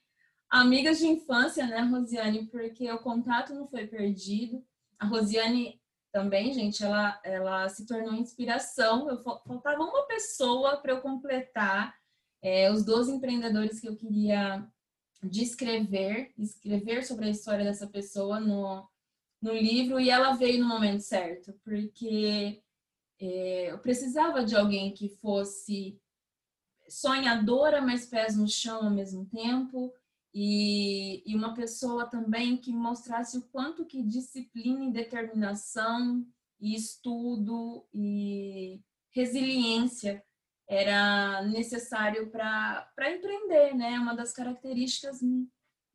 [0.50, 2.48] amigas de infância, né, Rosiane?
[2.48, 4.64] Porque o contato não foi perdido.
[4.98, 5.80] A Rosiane
[6.12, 9.10] também, gente, ela, ela se tornou inspiração.
[9.10, 11.94] Eu, faltava uma pessoa para eu completar
[12.42, 14.66] é, os 12 empreendedores que eu queria
[15.22, 18.88] de escrever, escrever sobre a história dessa pessoa no,
[19.42, 22.62] no livro e ela veio no momento certo, porque
[23.20, 26.00] é, eu precisava de alguém que fosse
[26.88, 29.94] sonhadora, mas pés no chão ao mesmo tempo,
[30.34, 36.26] e, e uma pessoa também que mostrasse o quanto que disciplina e determinação
[36.60, 40.24] e estudo e resiliência
[40.70, 44.00] era necessário para empreender, né?
[44.00, 45.20] Uma das características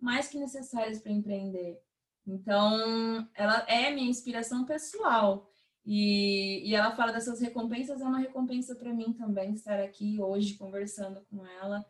[0.01, 1.81] mais que necessárias para empreender.
[2.27, 5.49] Então, ela é minha inspiração pessoal.
[5.87, 10.55] E, e ela fala dessas recompensas, é uma recompensa para mim também estar aqui hoje
[10.55, 11.85] conversando com ela.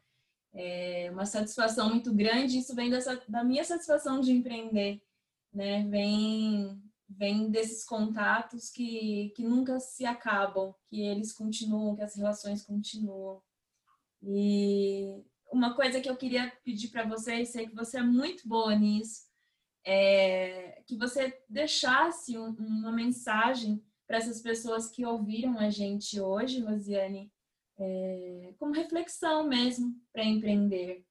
[0.52, 2.58] É uma satisfação muito grande.
[2.58, 5.00] Isso vem dessa, da minha satisfação de empreender,
[5.52, 5.84] né?
[5.88, 12.64] Vem vem desses contatos que, que nunca se acabam, que eles continuam, que as relações
[12.64, 13.42] continuam.
[14.22, 18.74] E uma coisa que eu queria pedir para vocês, sei que você é muito boa
[18.74, 19.22] nisso,
[19.86, 26.60] é que você deixasse um, uma mensagem para essas pessoas que ouviram a gente hoje,
[26.60, 27.30] Rosiane,
[27.78, 31.04] é, como reflexão mesmo para empreender.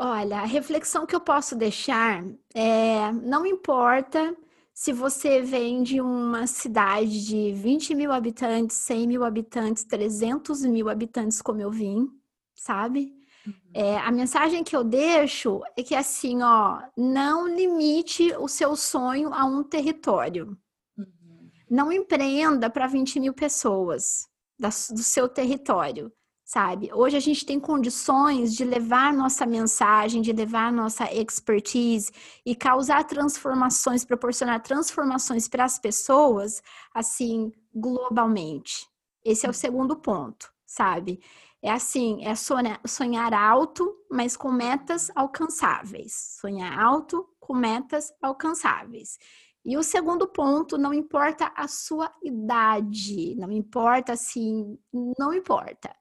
[0.00, 2.24] Olha, a reflexão que eu posso deixar
[2.54, 4.36] é: não importa
[4.72, 10.88] se você vem de uma cidade de 20 mil habitantes, 100 mil habitantes, 300 mil
[10.88, 12.08] habitantes, como eu vim,
[12.54, 13.12] sabe?
[13.44, 13.52] Uhum.
[13.74, 19.34] É, a mensagem que eu deixo é que assim, ó, não limite o seu sonho
[19.34, 20.56] a um território.
[20.96, 21.50] Uhum.
[21.68, 26.12] Não empreenda para 20 mil pessoas do seu território
[26.48, 26.90] sabe?
[26.94, 32.10] Hoje a gente tem condições de levar nossa mensagem, de levar nossa expertise
[32.44, 36.62] e causar transformações, proporcionar transformações para as pessoas,
[36.94, 38.88] assim, globalmente.
[39.22, 41.20] Esse é o segundo ponto, sabe?
[41.60, 46.38] É assim, é sonhar, alto, mas com metas alcançáveis.
[46.40, 49.18] Sonhar alto com metas alcançáveis.
[49.66, 54.78] E o segundo ponto, não importa a sua idade, não importa assim,
[55.18, 55.94] não importa.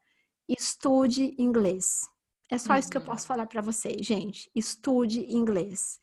[0.48, 2.10] Estude inglês.
[2.50, 2.80] É só uhum.
[2.80, 3.08] isso que eu uhum.
[3.08, 4.50] posso falar para vocês, gente.
[4.56, 6.00] Estude inglês.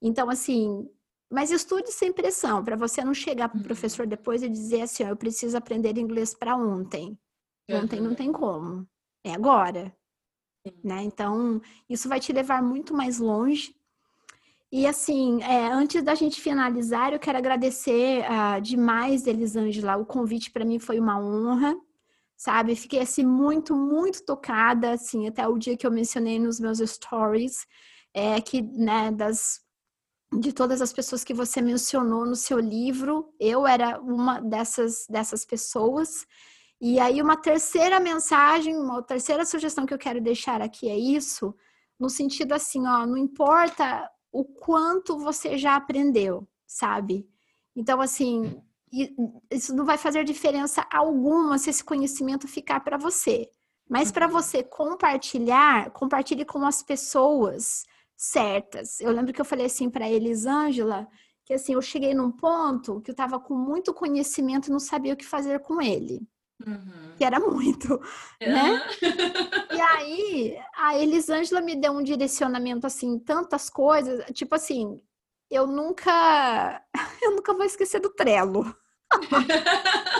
[0.00, 0.88] Então, assim,
[1.30, 3.66] mas estude sem pressão, para você não chegar para o uhum.
[3.66, 7.18] professor depois e dizer assim: ó, eu preciso aprender inglês para ontem.
[7.70, 8.08] Ontem uhum.
[8.08, 8.86] não tem como.
[9.24, 9.94] É agora.
[10.82, 11.02] Né?
[11.02, 13.74] Então, isso vai te levar muito mais longe
[14.72, 19.98] e assim, é, antes da gente finalizar, eu quero agradecer uh, demais, Elisângela.
[19.98, 21.76] O convite para mim foi uma honra,
[22.42, 22.74] sabe?
[22.74, 27.64] Fiquei assim muito, muito tocada, assim, até o dia que eu mencionei nos meus stories,
[28.12, 29.60] é que, né, das
[30.40, 35.44] de todas as pessoas que você mencionou no seu livro, eu era uma dessas dessas
[35.44, 36.26] pessoas.
[36.80, 41.54] E aí uma terceira mensagem, uma terceira sugestão que eu quero deixar aqui é isso,
[42.00, 47.28] no sentido assim, ó, não importa o quanto você já aprendeu, sabe?
[47.76, 48.60] Então, assim,
[49.50, 53.48] isso não vai fazer diferença alguma se esse conhecimento ficar para você.
[53.88, 54.32] Mas para uhum.
[54.32, 57.84] você compartilhar, compartilhe com as pessoas
[58.16, 59.00] certas.
[59.00, 61.08] Eu lembro que eu falei assim para Elisângela,
[61.44, 65.14] que assim, eu cheguei num ponto que eu estava com muito conhecimento e não sabia
[65.14, 66.20] o que fazer com ele.
[66.64, 67.16] Uhum.
[67.16, 68.00] Que era muito,
[68.40, 68.80] né?
[69.74, 75.02] e aí, a Elisângela me deu um direcionamento, assim, tantas coisas, tipo assim,
[75.50, 76.82] eu nunca,
[77.20, 78.74] eu nunca vou esquecer do Trello.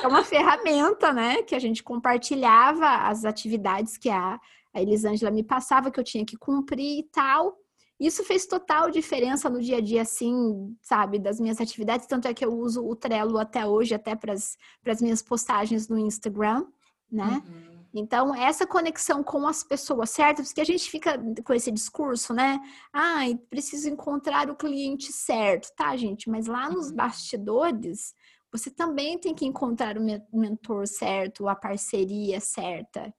[0.03, 4.41] É uma ferramenta, né, que a gente compartilhava as atividades que a,
[4.75, 7.57] a Elisângela me passava, que eu tinha que cumprir e tal.
[8.01, 12.07] Isso fez total diferença no dia a dia, assim, sabe, das minhas atividades.
[12.07, 15.97] Tanto é que eu uso o Trello até hoje, até para as minhas postagens no
[15.97, 16.67] Instagram,
[17.11, 17.43] né?
[17.47, 17.73] Uhum.
[17.95, 22.59] Então, essa conexão com as pessoas certas, porque a gente fica com esse discurso, né?
[22.93, 26.31] Ai, ah, preciso encontrar o cliente certo, tá, gente?
[26.31, 26.97] Mas lá nos uhum.
[26.97, 28.15] bastidores,
[28.53, 33.13] você também tem que encontrar o mentor certo, a parceria certa,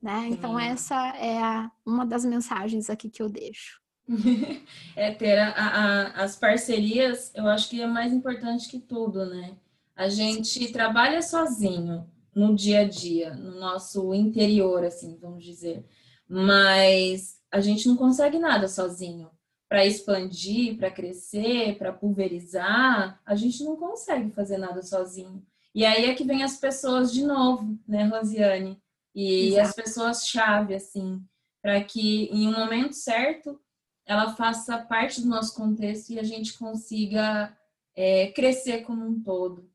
[0.00, 0.28] né?
[0.30, 3.80] Então, essa é a, uma das mensagens aqui que eu deixo.
[4.94, 9.56] é ter a, a, as parcerias, eu acho que é mais importante que tudo, né?
[9.96, 15.84] A gente trabalha sozinho no dia a dia, no nosso interior, assim, vamos dizer,
[16.28, 19.30] mas a gente não consegue nada sozinho.
[19.68, 25.44] Para expandir, para crescer, para pulverizar, a gente não consegue fazer nada sozinho.
[25.74, 28.80] E aí é que vem as pessoas de novo, né, Rosiane?
[29.14, 29.68] E Exato.
[29.68, 31.20] as pessoas chave, assim,
[31.60, 33.60] para que em um momento certo
[34.06, 37.54] ela faça parte do nosso contexto e a gente consiga
[37.94, 39.68] é, crescer como um todo.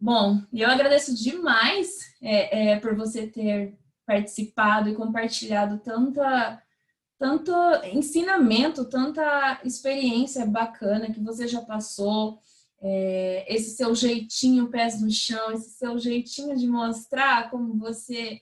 [0.00, 6.62] Bom, eu agradeço demais é, é, por você ter participado e compartilhado tanta,
[7.18, 7.52] tanto
[7.92, 12.38] ensinamento, tanta experiência bacana que você já passou,
[12.80, 18.40] é, esse seu jeitinho pés no chão, esse seu jeitinho de mostrar como você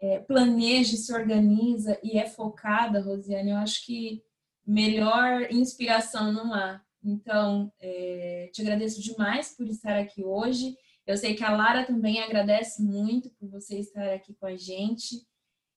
[0.00, 3.50] é, planeja, se organiza e é focada, Rosiane.
[3.50, 4.22] Eu acho que
[4.64, 6.80] melhor inspiração não há.
[7.04, 10.76] Então, é, te agradeço demais por estar aqui hoje.
[11.04, 15.26] Eu sei que a Lara também agradece muito por você estar aqui com a gente.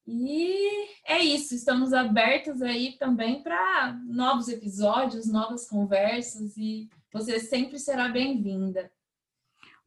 [0.08, 7.80] E é isso, estamos abertos aí também para novos episódios, novas conversas e você sempre
[7.80, 8.92] será bem-vinda.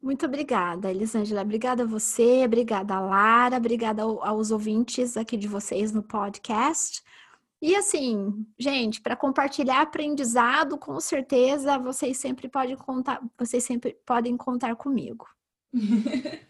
[0.03, 1.43] Muito obrigada, Elisângela.
[1.43, 7.03] Obrigada a você, obrigada a Lara, obrigada aos ouvintes aqui de vocês no podcast.
[7.61, 14.37] E assim, gente, para compartilhar aprendizado, com certeza vocês sempre podem contar, vocês sempre podem
[14.37, 15.27] contar comigo.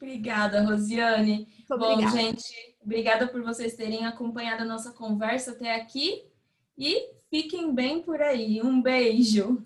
[0.00, 1.48] obrigada, Rosiane.
[1.68, 6.24] Bom, gente, obrigada por vocês terem acompanhado a nossa conversa até aqui
[6.76, 8.62] e fiquem bem por aí.
[8.62, 9.64] Um beijo.